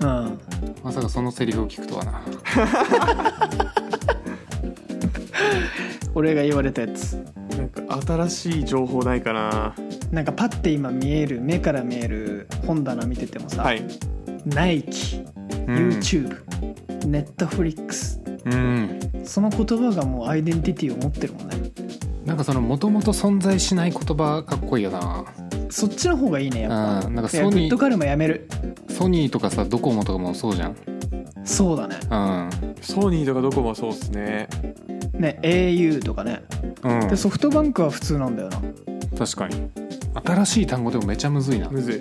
[0.00, 0.38] うん
[0.82, 2.22] まさかそのセリフを聞くとはな。
[6.14, 7.14] 俺が言われたやつ。
[7.56, 7.82] なんか
[8.28, 9.74] 新しい情報ないかな。
[10.10, 13.82] なんかパッて今見える目から見える本棚見ててもさ、はい。
[14.46, 15.76] ナイキうん。
[15.90, 16.36] YouTube、
[17.06, 19.00] ネットフリックスうん。
[19.24, 21.70] その言葉がもうアイデンティティを持ってるもんね。
[22.24, 25.24] なんかそのもともと存在しない言葉かっこいいよな
[25.70, 26.70] そっちの方がいいねやっ
[27.02, 28.48] ぱうんなんかいやソニーグッドカルマやめる
[29.00, 30.76] ソニーとかさドコモとかもそうじゃん。
[31.42, 31.96] そうだね。
[32.10, 32.50] うん。
[32.82, 34.46] ソニーとかどこもそうっすね。
[35.14, 36.42] ね au とかね。
[36.82, 37.08] うん。
[37.08, 38.60] でソフトバンクは普通なんだよな。
[39.18, 39.70] 確かに。
[40.22, 41.70] 新しい単語でもめちゃむずいな。
[41.70, 42.00] むずい。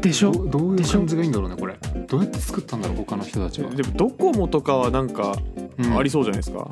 [0.00, 0.32] でしょ？
[0.32, 1.00] どどういうでしょ？
[1.00, 1.76] 感じがいいんだろうねこれ。
[2.08, 5.36] どうやって作ったんだろう他の人たちは、でもドコモとかはなんか
[5.76, 5.98] うん。
[5.98, 6.66] ありそうじゃないですか、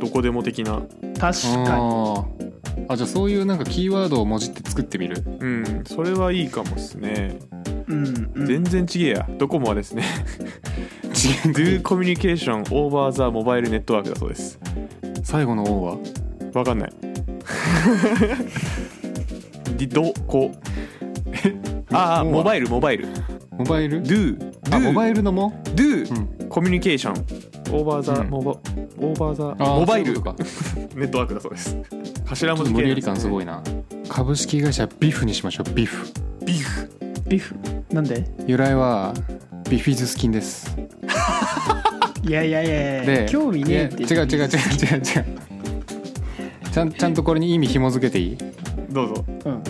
[0.00, 0.82] どこでも的な。
[1.20, 2.24] 確かあー。
[2.88, 5.22] あじゃあそういうなんかキーワードをもじって作ってみる。
[5.38, 5.84] うん。
[5.86, 7.53] それはいいかもっすね、に
[7.86, 9.28] うん、うん、全然ちげえや。
[9.38, 10.04] ドコモはですね。
[11.12, 14.58] Do Communication Over the Mobile Network だそうです。
[15.22, 15.98] 最後の O は？
[16.54, 16.92] わかんない。
[19.76, 20.52] ディドコ
[21.90, 23.08] ああおモバイルモバイル。
[23.52, 26.48] モバイル？Do あモバイイルのも？Do うん。
[26.48, 27.12] Communication
[27.64, 28.30] Over the うん。
[28.30, 28.54] モバ
[28.98, 30.06] Over the あーモバイル。
[30.06, 30.50] そういうことか。
[30.94, 31.76] ネットワークだそうです。
[32.26, 33.62] 頭文字と無理やり感すごいいな。
[34.08, 35.72] 株式会社ビフにしましょう。
[35.72, 36.06] ビフ。
[36.44, 36.83] ビフ
[37.26, 37.54] ビフ
[37.90, 38.24] なんで？
[38.46, 39.14] 由来は
[39.70, 40.76] ビフィズス菌です。
[42.22, 45.02] いやいやいやいやで興味ねえっていや違う違う違う違う違う。
[46.72, 48.38] ちゃんちゃんとこれに意味紐付けていい？
[48.90, 49.24] どうぞ。
[49.44, 49.62] うん。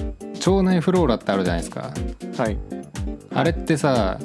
[0.46, 1.92] 腸内フローラってあるじゃないですか。
[2.36, 2.56] はい。
[3.34, 4.18] あれってさ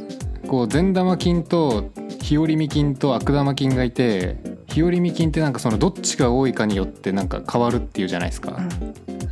[0.47, 4.37] こう善玉菌と日和見菌と悪玉菌がいて
[4.67, 8.59] 日和見菌ってなんかそのどっちが多いかによってなんか変わるっていうじゃないですか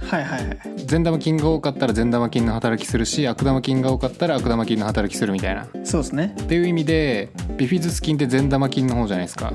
[0.08, 0.60] はいはいはい。
[0.86, 5.64] 善玉菌が多かったら善玉菌の働きするし悪玉菌が多かったら悪玉菌の働きするみたいな。
[5.64, 6.36] っそうですね。
[6.48, 9.52] ていう意味でビフィズス菌って善玉菌の方じゃないですか。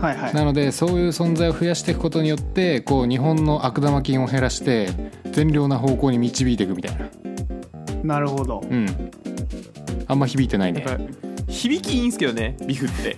[0.00, 0.34] はいはい。
[0.34, 4.90] なのでそういう存在を増やしていくことによってこう日本の悪玉菌を減らして
[5.32, 7.08] 善良な方向に導いていくみたいな。
[8.04, 8.62] なるほど。
[8.68, 9.10] うん。
[10.06, 10.84] あんま響いてないね。
[11.48, 13.16] 響きいいんすけどねビフって。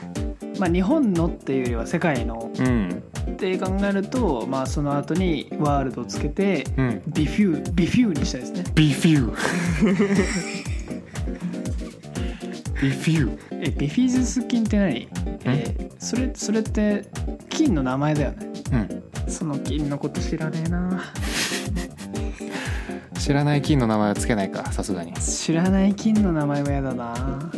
[0.58, 3.02] まあ日本のっていうよりは世界のうん
[3.34, 7.02] って考えるとまあその後にワールドをつけてうん。
[7.08, 8.64] ビフュービフューにしたいですね。
[8.74, 9.36] ビフュー。
[12.82, 13.38] ビフュー。
[13.50, 15.08] えビフィズス菌って何？
[15.44, 17.06] えーそれそれって
[17.48, 18.52] 菌の名前だよね。
[18.72, 19.30] うん。
[19.30, 21.02] その菌のこと知らねえな
[23.24, 25.14] 知らない菌の名前はつけないかさすがに。
[25.14, 27.50] 知らない菌の名前は嫌だな。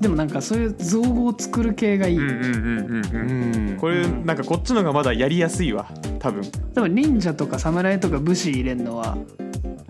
[0.00, 3.74] でもなんかそういう造語を作る系がいい、うんうんうんうんううん。
[3.74, 5.86] んこれなんかこっちのがまだやりやすいわ。
[6.18, 6.42] 多分。
[6.72, 9.18] でも忍者とか侍とか武士入れるのは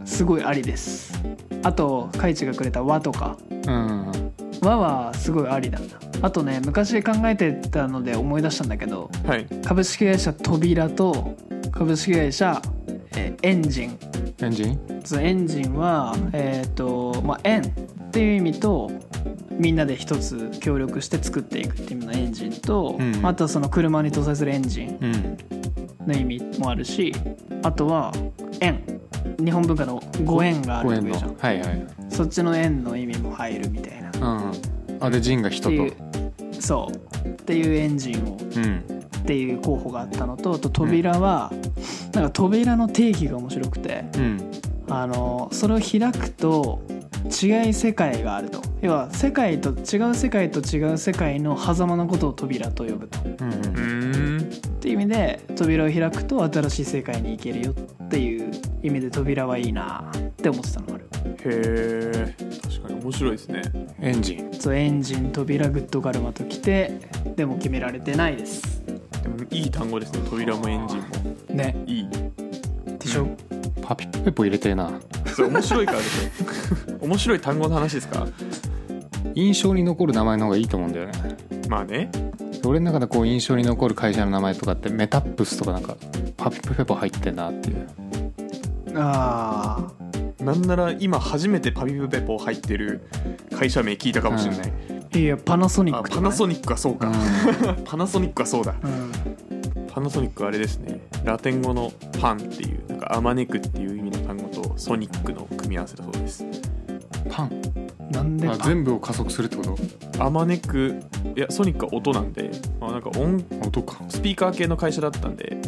[0.04, 1.12] すごいありです。
[1.62, 3.38] あとカイチがくれた和とか。
[3.48, 4.10] うん。
[4.60, 5.86] 和はすごいありだな。
[6.22, 9.46] あとね昔考えてたので思い出したんだけどはい。
[9.64, 11.36] 株式会社扉と
[11.70, 12.60] 株式会社、
[13.14, 13.98] えーエンジン
[14.46, 14.80] エンジン？
[15.20, 17.64] エンジンはえっ、とまあ円っ
[18.10, 18.90] ていう意味と
[19.50, 23.24] みんなで一つ協力して作っていくっていう意味のエンジンと、うん。
[23.26, 25.38] あとはその車に搭載するエンジンうん。
[26.06, 27.12] の意味もあるし
[27.62, 28.12] あとは
[28.60, 28.82] 円。
[29.38, 31.36] 日本文化のご縁がある5円のわけじゃん。
[31.36, 31.86] はいはい。
[32.08, 34.10] そっちの円の意味も入るみたいな。
[34.10, 34.52] っうん。
[35.00, 35.76] あでジンが人と。
[36.60, 36.90] そ
[37.24, 37.28] う。
[37.28, 41.52] っていうエンジンをうんっていう候補があったのとあと扉は、
[42.12, 44.50] なんか扉の定義が面白くてうん。
[44.88, 46.82] あのそれを開くと
[47.24, 48.60] 違い世界があると。
[48.82, 53.18] 要は世界と違う世界と違う世界の狭間のことを扉と呼ぶと。
[53.20, 58.50] っうんうーんていう意味で扉を開くと新しい世界に行けるよっていう
[58.82, 61.06] 意味で扉はいいなって思ってたのがある。
[61.14, 62.34] へえ。
[62.60, 63.62] 確かに面白いですね。
[64.00, 64.52] エンジン。
[64.52, 67.00] そうエンジン扉グッドガルマときて
[67.36, 68.82] でも決められてないです
[69.50, 70.20] いい単語ですね。
[70.28, 71.04] 扉もエンジンも。
[71.50, 71.76] ね。
[71.86, 72.06] いい。
[72.98, 73.28] でしょ、
[73.82, 74.90] パピプペポ入れてえな。
[75.34, 76.24] それ面白いからです
[76.90, 78.26] よ 面白い単語の話ですか？
[79.34, 81.12] 印象に残る名前の方がいいと思うんだよね。
[81.68, 82.10] まあね。
[82.64, 85.96] 俺の中でこう印象に残る会社の名前とかってメタップスとかなんか
[86.36, 87.88] パピプペポ入ってんなっていう。
[88.94, 89.88] あ
[90.40, 93.00] あなんなら今初めてパピプペポ入ってる
[93.56, 94.72] 会社名聞いたかもしれない、
[95.14, 97.12] いやパナソニッあクパナソニックはそうか、
[97.84, 98.74] パナソニックはそうだ。
[98.82, 99.12] うん。
[99.92, 101.00] パナソニックはあれですね。
[101.24, 106.46] ラテン語のパンっていうなんかあまねくっていう意味の単語とソニックの組み合わせだそうです。
[107.30, 107.50] パン。
[108.10, 109.76] なんで全部を加速するってこと？
[110.24, 111.00] あまねく
[111.36, 114.02] いやソニックは音なんで、まあ、なんか音音か。
[114.08, 115.58] スピーカー系の会社だったんで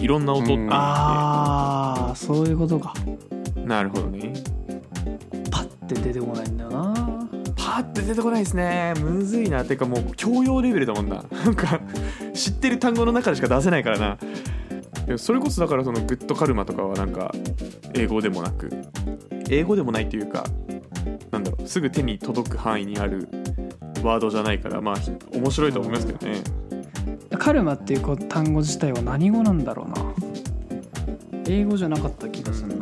[0.00, 2.94] いろんな音ってああそういうことか。
[3.64, 4.32] なるほどね。
[5.50, 6.93] パッて出てこないんだよな。
[6.93, 8.94] パーって出てこないですね。
[9.00, 9.64] むずいな。
[9.64, 11.24] てかもう教養レベルだもんな。
[11.30, 11.80] なんか
[12.32, 14.18] 知ってる単語の中でしか出せないからな。
[15.18, 17.34] それこそだからそのグッドカルマとかはなんか
[17.94, 18.70] 英語でもなく。
[19.50, 20.44] 英語でもないというか
[21.30, 21.68] なんだろう。
[21.68, 23.28] すぐ手に届く範囲にある
[24.02, 24.94] ワードじゃないからまあ
[25.32, 26.42] 面白いと思いますけどね。
[27.38, 30.14] カルマっていう単語自体は何語なんだろうな。
[31.46, 32.73] 英語じゃなかった気がする。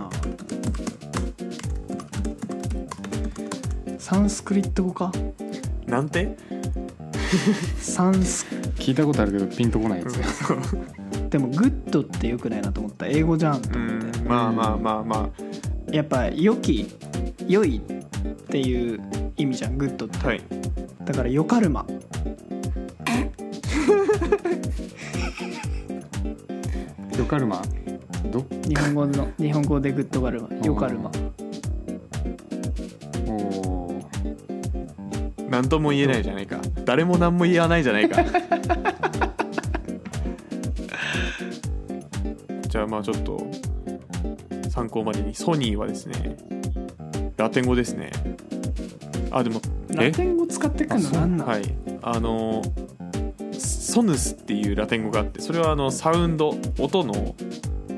[4.12, 5.11] サンスクリット語か？
[5.87, 6.37] なんて？
[7.79, 8.44] サンス
[8.77, 10.27] 聞いたことあるけどピンとこないやつね
[11.31, 13.07] でもグッドってよくないなと思った。
[13.07, 14.20] 英語じゃんとう思って。
[14.20, 14.29] ん。
[14.29, 15.31] まあまあまあま
[15.90, 16.87] やっぱ良き
[17.48, 17.81] 良いっ
[18.48, 19.01] ていう
[19.38, 20.18] 意味じゃんグッドって。
[20.25, 20.42] あはい。
[21.07, 21.87] だからヨカルマ
[27.16, 27.62] ヨカルマ
[28.31, 28.44] ど？
[28.68, 31.11] 日本語の日本語でグッドガルマヨカルマ
[33.27, 33.71] おお
[35.53, 36.59] 何とも言えないじゃないか。
[36.87, 38.25] 誰も何も言わないじゃないか。
[42.67, 43.47] じゃあまあちょっと
[44.71, 46.38] 参考までにソニーはですね
[47.37, 48.11] ラテン語ですね。
[49.31, 49.61] あでも
[49.91, 51.11] ラテン語使ってくんの？
[51.11, 51.65] なんなん、はい。
[52.01, 52.62] あの
[53.53, 57.12] ソヌスっていうラテン語があってそれはあのサウンド音の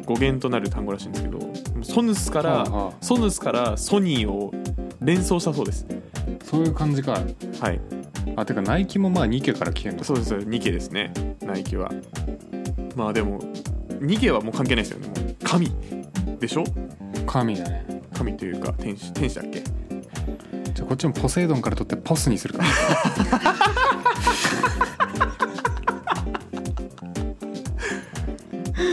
[0.04, 1.38] 語源となる単語らしいんですけど
[1.84, 2.92] ソヌスから、はあはあ。
[3.00, 4.52] ソヌスからソニーを
[5.00, 5.86] 連想したそうです
[6.54, 7.20] そういう感じか。
[7.60, 7.80] はい。
[8.36, 10.04] あてかナイキもまあニケから来てんの。
[10.04, 11.12] そうですニケですね。
[11.42, 11.90] ナイキは。
[12.94, 13.40] まあでも
[14.00, 15.08] ニケはもう関係ないですよね。
[15.08, 15.74] もう神。
[16.38, 16.62] でしょ？
[17.26, 17.84] 神だね。
[18.14, 19.64] 神というか天使天使だっけ？
[20.74, 22.62] じゃあこっちもポセイドンから取ってポスにするか。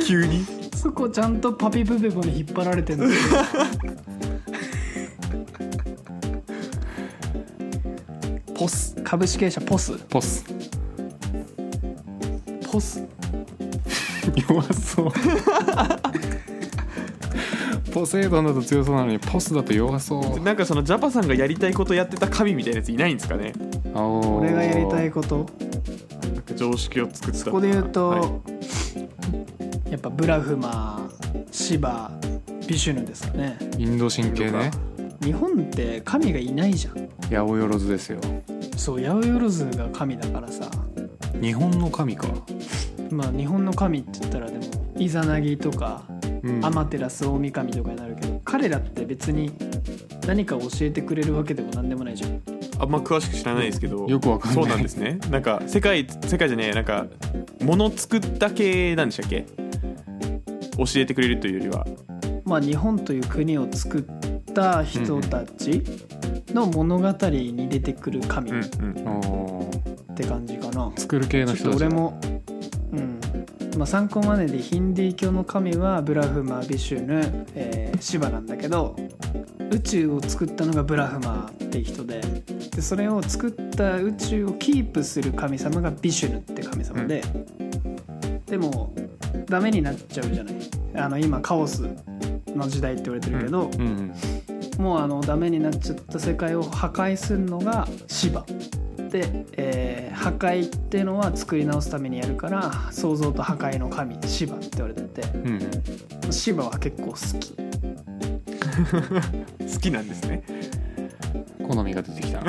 [0.08, 0.44] 急に？
[0.76, 3.06] そこちゃんとパピプペポに引っ張られてんの
[8.62, 8.96] ポス。
[9.04, 9.98] 株式会社ポス。
[10.08, 10.46] ポス。
[12.72, 13.04] ポス。
[14.48, 15.12] 弱そう。
[17.92, 20.40] ポセイドンだと強そうなのにポスだと弱そう。
[20.42, 23.54] なんかそのジャパさんがやりたいことやってた神みたいなやついないんですかね？
[23.96, 25.38] お俺がやりたいこと。
[25.38, 25.48] なん
[26.44, 27.40] か常識を作った。
[27.40, 28.22] そこで言うと、はい。
[29.90, 31.10] やっぱブラフマ
[31.52, 32.12] シバ
[32.68, 33.58] ビシュヌですかね。
[33.80, 34.70] インド神系ね。
[35.24, 37.10] 日本って神がいないじゃん。
[37.32, 38.20] 八百万ですよ
[38.82, 40.68] そう八百万が神だからさ。
[41.40, 42.28] 日本の神か。
[43.12, 44.64] まあ日本の神って言ったらでも
[44.98, 46.04] イザナギとか
[46.42, 46.66] うん。
[46.66, 49.52] アマテラス大神とかになるけど彼らって別に
[50.26, 52.42] 何か教えてくれるわけでも何でもないじゃん。
[52.80, 54.64] あんま詳しく知らないですけどよくわかんない。
[54.64, 55.20] そうなんですね。
[55.30, 57.06] なんか世界世界じゃねえなんか
[57.64, 59.46] 物作った系なんでしたっけ？
[60.76, 61.86] 教えてくれるというよりは。
[62.44, 65.84] まあ、日本という国を作った人たち
[66.54, 68.54] の物語に出てくる神っ
[70.16, 72.20] て感じかな、作る系の人俺も
[72.92, 73.20] うん。
[73.78, 78.98] まあ、参考まででヒンディー教の神はブラフマビシュヌ、えーシバなんだけど
[79.70, 82.20] 宇宙を作ったのがブラフマって人で
[82.76, 87.24] でそれを作った宇宙をキープする神様がビシュヌって神様で、
[88.46, 88.94] でも
[89.46, 90.56] ダメになっちゃうじゃない。
[90.96, 91.84] あの今カオス
[92.48, 94.14] の時代って言われてるけど、うんうん
[94.82, 98.44] もうあのダメになっちゃった世界を破壊するのがシバ
[99.10, 105.60] で、えー破壊っていうのは作り直すためにやるから創造と破壊の神シバって言われててうん
[106.26, 106.32] うん。
[106.32, 107.56] シバは結構好き。
[109.74, 110.44] 好きなんですね。
[111.68, 112.44] 好みが出てきた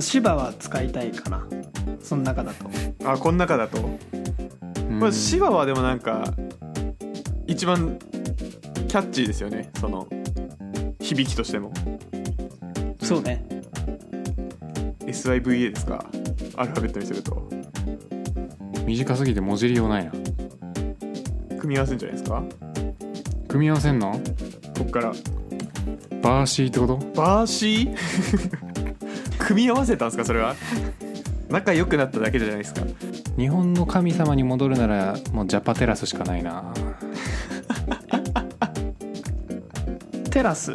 [0.00, 1.46] シバ は使いたいかな。
[2.02, 2.68] その中だと。
[3.04, 3.78] あこの中だと、
[4.90, 6.24] まあ、シバはでもなんか
[7.46, 7.98] 一番
[8.88, 9.70] キャッチーですよね。
[9.78, 10.08] その
[11.04, 11.70] 響きとしても。
[13.02, 13.44] そうね。
[15.00, 16.04] SIVA ですか？
[16.56, 17.46] アルファベットにすると。
[18.86, 20.12] 短すぎて文字りようないな。
[21.60, 22.42] 組み合わせんじゃないですか？
[23.48, 24.12] 組み合わせんの？
[24.78, 25.12] こっから。
[26.22, 26.96] バーシーってこと？
[27.14, 29.36] バーシー？
[29.38, 30.24] 組み合わせたんですか？
[30.24, 30.54] それは。
[31.50, 32.80] 仲良くなっただけじゃないですか。
[33.36, 36.72] 日本の神様に戻るならもうジャパテラスしかないな
[40.34, 40.72] テラス？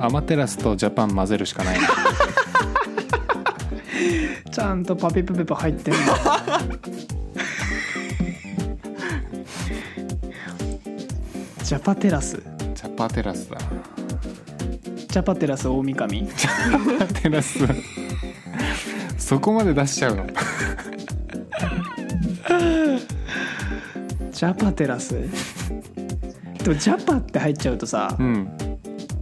[0.00, 1.78] アマテラスとジャパン混ぜるしかない。
[1.80, 1.86] な
[4.50, 6.00] ちゃんとパピプペポ入ってんだ
[11.62, 12.42] ジャパテラス？
[12.74, 13.58] ジャパテラスだ。
[14.96, 16.26] ジャパテラス大神？
[16.26, 17.60] ジャパテラス。
[19.16, 20.26] そこまで出しちゃうの？
[24.32, 25.14] ジャパテラス？
[26.62, 28.50] でもジャパって入っちゃうとさうん。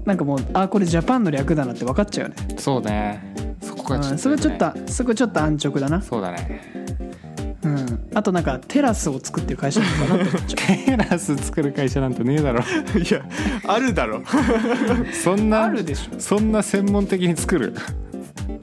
[0.04, 2.36] なんかもうあこれジャパンの略だなって分かっちゃうよね。
[2.58, 3.34] そうね。
[3.60, 4.12] そこがちょっと、ね。
[4.12, 6.00] うん、それはちょっとそこちょっと安直だな。
[6.00, 6.60] そうだね。
[7.64, 8.08] うん。
[8.14, 10.56] あとなんかテラスを作ってる会社なのかなって思っちゃ
[10.96, 12.60] テラス作る会社なんてねえだろ。
[12.98, 13.22] いや
[13.66, 14.22] あるだろ。
[15.12, 16.20] そんなうあるでしょ。
[16.20, 17.74] そんな専門的に作る？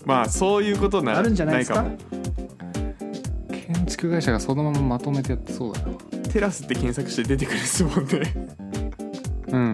[0.06, 1.84] まあそういうことなあるんじゃないですか？
[1.84, 1.98] も。
[3.52, 5.88] 建築会社がそのまままとめてやってそうだよ
[6.34, 8.34] テラスって検索して出てくるですもんね。
[9.50, 9.74] うん。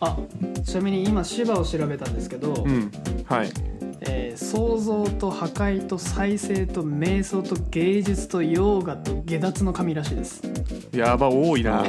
[0.00, 0.16] あ
[0.64, 2.90] ちなみに今芝を調べたんですけど、うん。
[3.26, 3.50] はい。
[4.00, 10.42] えー創造と破壊と再生と瞑想と芸術とヨーガと下脱の神らしいです。
[10.92, 11.82] やば多いな。
[11.82, 11.84] お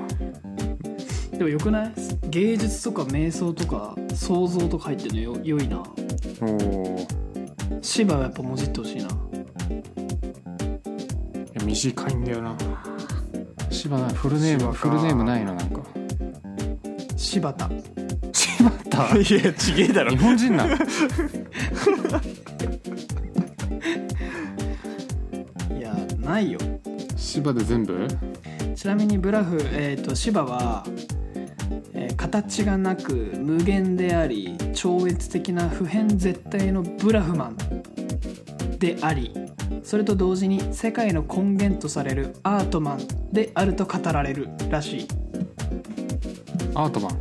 [0.00, 1.30] ー。
[1.38, 1.92] でもよくない？
[2.30, 5.78] 芸術とか瞑想とか創造とか入ってるのよ良いな。
[5.78, 7.02] おー。
[7.04, 7.06] い
[7.80, 9.04] 芝はやっぱもじってほしいな。
[9.04, 9.08] や
[11.68, 12.56] 短いんだよな。
[13.70, 14.78] 柴なフルネーム柴か。
[14.78, 15.82] フルネームないのなんか。
[17.16, 17.70] 柴田。
[18.32, 19.16] 柴田？
[19.20, 20.10] いやちげえだろ。
[20.10, 20.74] 日本人なの？
[25.76, 26.58] いやないよ。
[27.16, 28.08] 柴で全部？
[28.74, 30.84] ちなみにブラフ、えー、と芝は、
[31.92, 37.56] えー形がなく無限であり超越的な不変絶対のブラフマン
[38.78, 39.32] であり
[39.88, 45.08] それと同時に世界の根源とされるアートマンであると語られるらしい。
[46.74, 47.16] アートマン？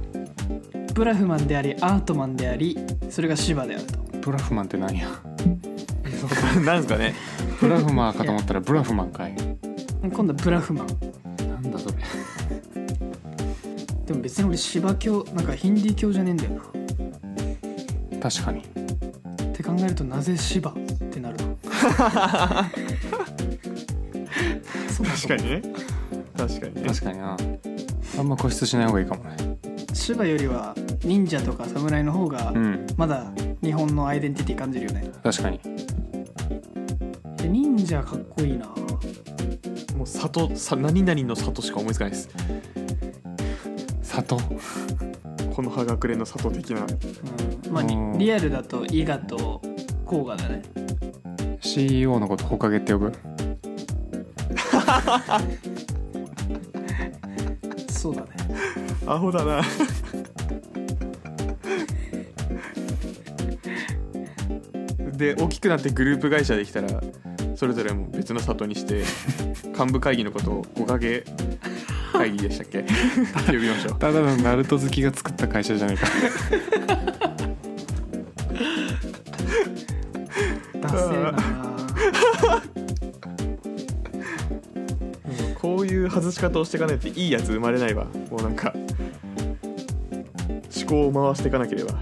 [0.94, 2.78] ブラフマンでありアートマンであり
[3.10, 4.00] それが芝であると。
[4.20, 5.08] ブラフマンって何や？
[6.66, 7.16] なんですかね？
[7.62, 9.34] ブラフマーかと思ったらブラフマンかい。
[10.02, 10.88] 今度はブラフマン。
[11.50, 11.96] なんだそれ。
[14.08, 16.50] でも別に俺芝教なんかヒンディー教じゃねえんだよ
[18.12, 18.20] な。
[18.20, 18.60] 確かに。
[18.60, 18.64] っ
[19.54, 20.74] て考えるとなぜ芝？
[24.98, 25.62] 確かにね。
[26.38, 26.88] 確かにね。
[26.88, 27.38] 確かにな。
[28.18, 29.38] あんま固執しない方がいいかもね。
[29.94, 32.88] 芝よりは忍者とか侍の方がうん。
[32.98, 33.32] まだ
[33.64, 35.12] 日本のアイデンティティ感じるよね。
[35.24, 35.60] 確かに。
[37.38, 38.68] で忍者かっこいいな。
[39.96, 42.30] もう里さ何々の里しか思いつかないです。
[44.04, 44.38] 里？
[45.54, 46.82] この葉隠れの里的な。
[46.82, 47.74] うん。
[47.74, 48.14] まあうん。
[48.14, 49.62] にリアルだと伊賀と
[50.06, 50.62] 甲賀だね
[51.78, 53.12] CEO のことほかげって呼ぶ？
[57.90, 58.28] そうだね。
[59.06, 59.62] アホだな。
[65.18, 66.88] で大きくなってグループ会社できたら
[67.56, 69.04] それぞれもう別の里にして
[69.78, 71.24] 幹部会議のことを五影
[72.14, 72.84] 会議でしたっけ？
[73.48, 74.00] 呼びましょう。
[74.00, 76.08] ただのナルト好きが作った会社じゃないか
[81.18, 81.34] え な
[85.60, 88.06] こういういう外し方をしていかないといいやつ生まれないわ。
[88.30, 88.74] もうなんか
[90.76, 91.94] 思考を回していかなければ。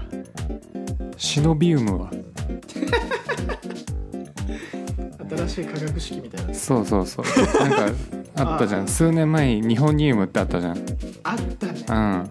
[1.16, 2.10] シノビウムは？
[5.30, 6.54] 新しい化学式みたいな。
[6.54, 7.24] そうそうそう。
[7.60, 7.86] なんか
[8.36, 8.82] あったじゃあ。
[8.82, 10.78] ん数年前に日本ニウムってあったじゃん。
[11.24, 11.84] あったね。
[11.88, 12.30] うん。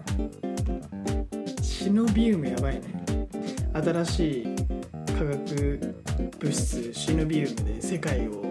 [1.62, 2.82] シノビウムやばいね。
[3.74, 4.46] 新しい
[5.18, 5.94] 化学
[6.46, 8.44] 物質シノビウムで世界を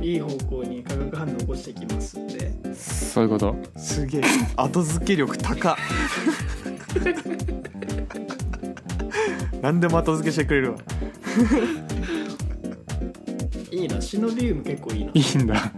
[0.00, 3.54] いい方向に化学反応を起こしていきますってそういうこと。
[3.76, 4.22] すげえ。
[4.56, 5.76] 後付け力高っ。
[9.60, 10.78] 何でも後付けしてくれるわ。
[13.70, 14.00] いいな。
[14.00, 15.10] シノビウム結構いいな。
[15.12, 15.70] いいんだ。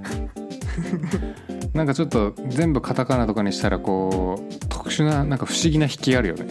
[1.74, 6.46] なんかちょっと全部カタカナとかにしたらこう特殊ななんか不思議な引きあるよね。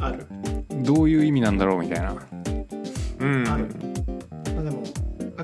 [0.00, 0.26] ある。
[0.82, 2.16] どういう意味なんだろうみたいな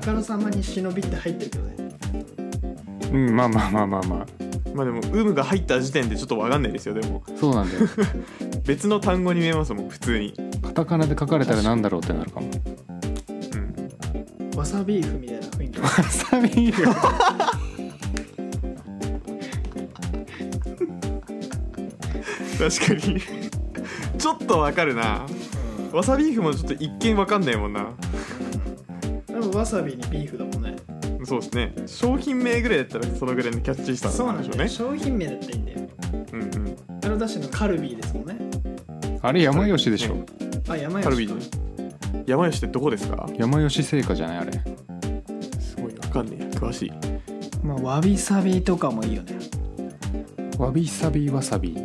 [0.01, 1.75] あからさまに忍びって入ってるけどね。
[3.13, 4.25] うんまあまあまあまあま
[4.73, 7.23] まあでも有無が入った時点でちょっと分かんないですよでも。
[7.27, 7.87] あそうなんだよ。
[8.65, 10.33] 別の単語に見えますもん普通に。
[10.63, 12.47] カタカナで書かれたらなんだろうってなるかも。
[13.53, 14.57] うん。
[14.57, 15.79] わさビーフみたいな雰囲気。
[15.79, 16.73] わさびよ
[22.57, 23.21] 確かに。
[24.17, 25.27] ちょっと分かるな。
[25.91, 27.91] わさビーフもちょっと一見分かんないもんな
[29.51, 30.75] わさびにビーフだもんね。
[31.23, 31.73] そうですね。
[31.85, 34.67] 商品名ぐらいだったらそのぐらいのキャッチーさそうなでしょうね。
[34.67, 35.79] 商品名だったらいいんだよ。
[36.33, 36.77] うんうん。
[37.03, 38.37] あのダッシュのカルビーですもんね。
[39.21, 40.17] あれ山吉でしょ。
[40.67, 43.27] あ山カルビ吉ー山吉ってどこですか？
[43.37, 44.51] 山吉製菓じゃないあれ。
[45.59, 46.43] すごい分かんねえ。
[46.57, 46.91] 詳しい。
[47.63, 49.37] まあわびさびとかもいいよね。
[50.57, 51.69] わびさびわさび。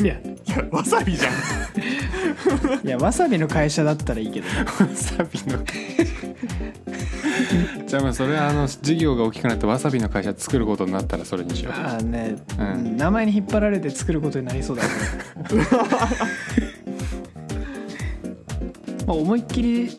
[0.00, 0.14] いや。
[0.48, 1.32] いやわさびじゃん。
[2.86, 4.46] いやわさびの会社だったらいいけど。
[4.48, 5.58] ね わさびの
[7.88, 11.72] じゃあまあそれはあの事業が大きくなってわさびの会社作ることになったらそれにしよう。
[11.72, 12.96] ああね、うん。
[12.98, 14.88] 名前に引っ張られて作ることになりそうだね
[19.06, 19.96] まあ思いっきり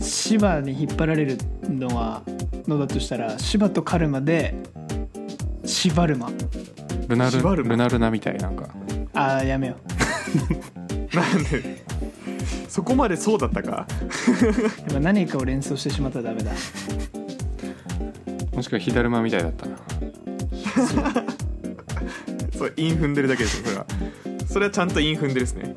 [0.00, 1.36] 芝に引っ張られる
[1.68, 2.22] のは
[2.66, 4.54] のだとしたら芝とカルマで
[5.64, 6.30] シバルマ。
[7.08, 8.68] ルナルルナルナみたいなんか。
[9.14, 9.76] ああやめよ
[11.12, 11.84] なんで？
[12.68, 13.86] そこまでそうだったか？
[15.00, 16.52] 何かを連想してしまったらダメだ
[18.58, 19.76] もしくは火だるまみたいだったな。
[22.58, 23.86] そう韻踏んでるだけですよそれは。
[24.48, 25.76] それはちゃんと韻踏んでるですね。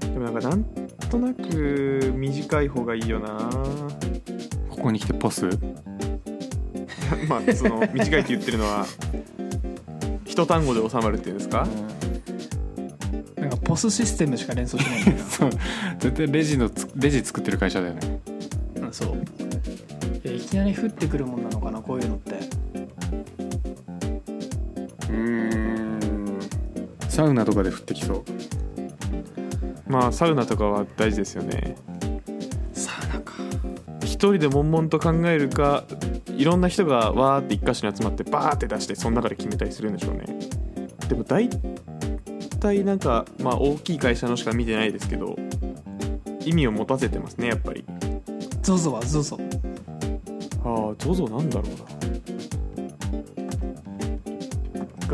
[0.00, 0.64] でもなんかなん
[1.08, 3.48] となく短い方がいいよな。
[4.68, 5.46] ここに来てポス？
[7.28, 8.84] まあその短いって言ってるのは
[10.24, 11.68] 一単語で収まるっていうんですか？
[13.36, 15.50] なんかポスシステムしか連想しないんだよ そう。
[16.00, 18.20] 絶対レジのつレジ作ってる会社だよね。
[18.80, 19.16] なうんそう。
[20.22, 21.49] いやいきなり降ってくるもんなのかな
[21.90, 22.38] こういうのって。
[25.10, 26.40] うん。
[27.08, 28.24] サウナとかで降ってきそう。
[29.88, 31.74] まあサウナとかは大事ですよね。
[32.72, 33.32] サウナか。
[34.04, 35.82] 一人で悶々と考えるか
[36.36, 40.26] いろんな人がわーって一箇所に集まってバーって出してその中で決めたりするんでしょうね。
[41.08, 41.50] でも大
[42.60, 45.36] 体なんかまあ大きい会社のしか見てないですけど
[46.44, 47.84] 意味を持たせてますねやっぱり。
[48.62, 49.49] ZOZO は ZOZO
[50.70, 51.80] ああ ZOZO なんだろうな。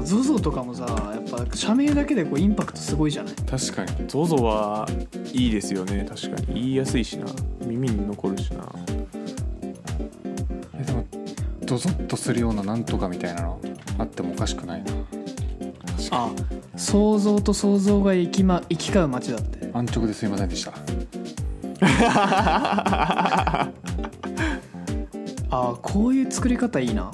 [0.03, 0.85] ZOZO とかもさ
[1.15, 3.35] やっぱ社名だけでこうインパクトすごいじゃない？
[3.35, 3.91] 確かに。
[4.09, 4.87] ZOZO は
[5.33, 6.07] いいですよね。
[6.09, 6.55] 確かに。
[6.55, 7.27] 言いやすいしな。
[7.65, 8.65] 耳に残るしな。
[10.79, 11.05] えでも
[11.63, 13.61] ドゾッとするようななんとかみたいなの
[13.99, 14.93] あってもおかしくないな。
[16.13, 16.31] あ
[16.77, 19.69] 想像と想像が行き,、ま、行き交う街だって。
[19.73, 20.73] 安直ですいませんでした
[25.59, 27.11] あこういう作り方いいな。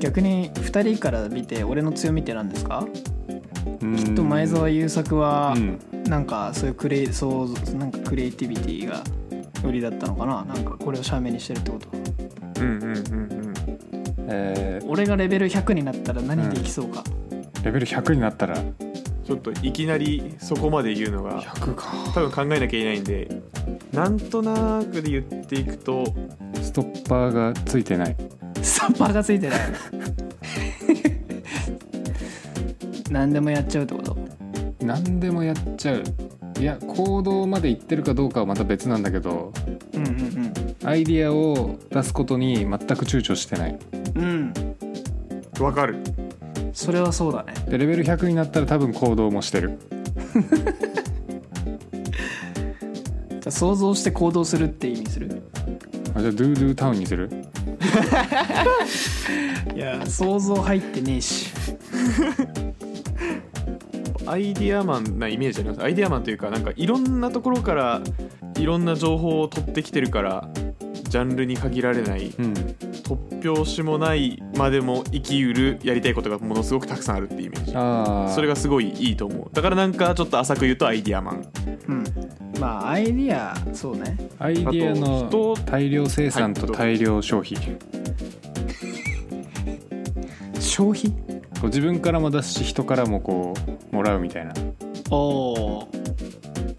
[0.00, 2.86] 逆に2人から見て俺の強みって何ですか？
[3.80, 5.78] ききっと前澤友作はうん。
[6.04, 9.02] なんかそういうクレイ想像なんかクリエイティビティが
[9.66, 10.44] 売りだったのかな。
[10.44, 11.88] なんかこれを写メにしてるってこと。
[12.60, 13.54] うんうんうんうん。
[14.28, 17.02] えー俺がレベル100になったら何できそうか、
[17.64, 18.56] レベル100になったら。
[19.24, 21.86] ちょっといきなりそこまで言うのが100か。
[22.14, 23.40] 多分考えなきゃいけないんで
[23.94, 26.04] なんとなくで言っていくと
[26.60, 28.16] ストッパーがついてない。
[28.62, 29.60] ストッパーがついてない。
[33.10, 34.16] 何でもやっちゃうってこと？
[34.82, 36.02] 何でもやっちゃう。
[36.60, 39.52] いや行動まで行ってるかどうかはまた別なんだけど
[39.92, 40.52] うんうん
[40.84, 43.78] アイディアを出すことに全く躊躇してない。
[44.16, 44.22] うん。
[44.24, 44.52] うん
[45.62, 45.98] わかる。
[46.72, 47.54] それはそうだね。
[47.68, 49.78] でレベル100になったら多分行動もしてる
[53.54, 55.42] 想像して行動するって意味する。
[56.14, 57.30] あじゃあドゥドゥタウンにする？
[59.74, 61.52] いや想像入ってねえし。
[64.26, 65.82] アイディアマンなイメージあります？
[65.82, 68.00] アイディアマンというかなんかいろんなところから
[68.58, 70.48] いろんな情報を取ってきてるから
[71.08, 72.54] ジャンルに限られないうん
[73.04, 77.76] 突拍子もないまでも生きうるやりたいことがものすごくたくさんあるっていうイメージ。
[77.76, 79.50] ああそれがすごいいいと思う。
[79.52, 81.46] だからなんかちょっと浅く言うとアイディアマン。
[81.88, 82.04] うん。
[82.58, 84.16] まあアイディアそうね。
[84.38, 87.58] アイディアあの大量生産と大量消費。
[90.58, 91.10] 消費？
[91.60, 93.54] こう自分からも出すし人からもこ
[93.92, 94.54] うもらうみたいな。
[95.10, 95.88] おお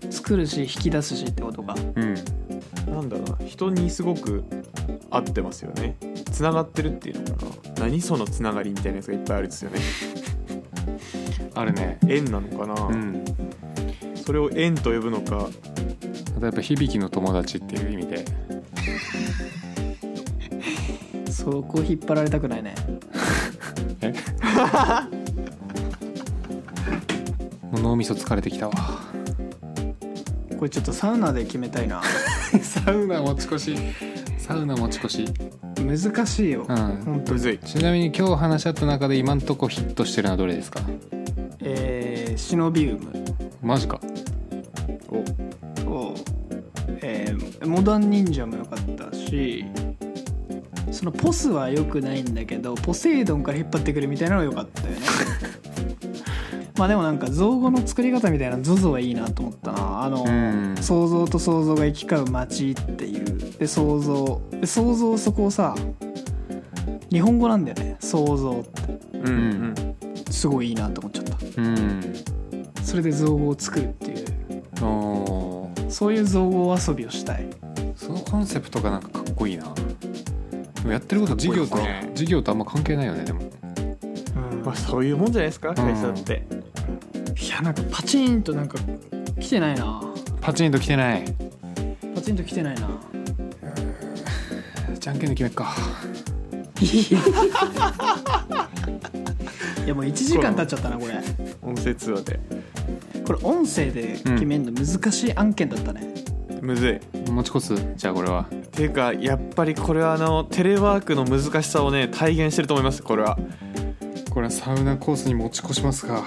[0.09, 1.75] 作るし引き出すしってことか。
[1.95, 2.15] うん。
[2.91, 3.45] なんだろうな。
[3.45, 4.43] 人にすごく
[5.09, 5.95] 合ってますよね
[6.35, 7.45] つながってるっていうのか
[7.77, 7.85] な？
[7.85, 9.79] 何そのつながりみたいなやつがいっぱいあるんですよね。
[11.55, 11.97] あるね。
[12.09, 13.23] 縁なのかな、うん。
[14.25, 15.47] それを縁と呼ぶのか。
[16.41, 18.25] 例えば響きの友達っていう意味で。
[21.31, 22.75] そこ引っ張られたくないね。
[24.01, 24.13] え？
[27.71, 28.73] もう脳みそ疲れてきたわ。
[30.57, 32.01] これちょっとサウナで決めたいな。
[32.61, 33.77] サウナ持ち越し。
[34.37, 35.25] サウナ持ち越し
[35.85, 36.75] 難しいよ、うん。
[36.77, 37.59] 本当むずい。
[37.59, 40.81] ちなみに今日話し合った中で今んとこヒットしてるのはどれですか？
[41.61, 43.11] えー、シノビウム。
[43.61, 43.99] マジか。
[45.83, 46.13] と、
[47.01, 49.65] えーモダン忍者も良かったし
[50.91, 54.97] そのポスは良くないんだけどポセイドンから引っ張ってくるみたいなのが良かったよね。
[56.77, 60.03] まあでもなんか造語の作り方みたいな ZOZO はいいなと思ったな。
[60.03, 60.75] あの、うん。
[60.81, 63.24] 想像と想像が行き交う街っていう
[63.59, 64.41] で想像。
[64.51, 65.75] で想像そこをさ
[67.11, 67.97] 日本語なんだよね。
[67.99, 69.17] 想像って。
[69.17, 69.27] うん。
[69.27, 69.95] うん。
[70.31, 71.37] すごいいいなと思っちゃった。
[71.61, 72.01] うん。
[72.83, 74.25] それで造語を作るっていう。
[74.83, 75.89] おー。
[75.89, 77.47] そういう造語遊びをしたい。
[77.95, 79.73] そのコンセプトがなんかかっこいいな。
[79.73, 82.09] でもやってること授業とかっこいいね。
[82.13, 83.41] 授業とあんま関係ないよねでも。
[84.65, 86.43] まあそういうもんじゃないですか会社って、
[87.39, 88.79] いやなんかパチンとなんか
[89.39, 90.01] 来てないな。
[90.41, 91.23] パチンと来てない。
[92.15, 92.89] パチンと来てないな
[95.05, 95.75] じゃんけんで決めっか。
[99.85, 101.13] いやもう1時間経っちゃったなこれ。
[101.61, 102.39] 音声通話で
[103.23, 106.11] これ音声で決めるの難しい案件だったね、
[106.59, 107.29] むずい。
[107.29, 107.93] 持ち越す？
[107.95, 108.47] じゃあこれは。
[108.51, 113.37] っていうかやっぱりこれはあのテレワークの難しさをね体現してると思いますこれは。
[114.31, 116.23] これはサウナコースに持ち越しますか。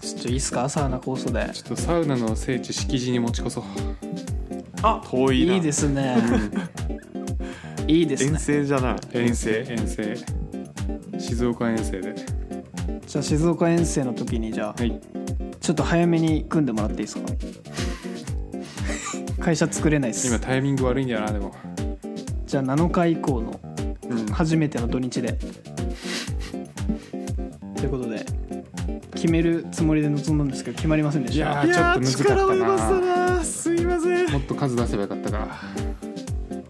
[0.00, 0.68] ちょっといいっすか？
[0.68, 1.48] サウナコースで。
[1.52, 3.64] ちょっとサウナの聖地敷地に持ち越そう。
[4.82, 5.54] あ遠いな。
[5.54, 6.16] いいですね
[7.88, 8.96] いいです遠ね征じゃない。
[9.12, 10.16] 遠征遠征。
[11.18, 12.14] 静岡遠征で。
[13.06, 15.00] じゃあ静岡遠征の時にじゃあはい。
[15.60, 17.22] ちょっと早めに組んでもらっていいですか？
[19.42, 20.26] 会社作れないっす。
[20.28, 21.54] 今タイミング悪いんだよなでも。
[22.46, 23.60] じゃあ7日以降の
[24.10, 25.38] うん初めての土日で。
[27.76, 28.24] ということで
[29.14, 31.64] 決めるつもりで臨んだんですけど決まりませんでした。
[31.64, 33.06] いやーちょっと難かった
[33.36, 33.44] な。
[33.44, 34.30] すいません。
[34.32, 35.48] もっと数出せばよかったか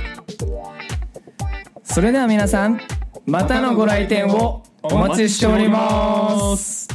[1.82, 2.80] それでは皆さん
[3.26, 6.88] またのご来店をお待ちしております。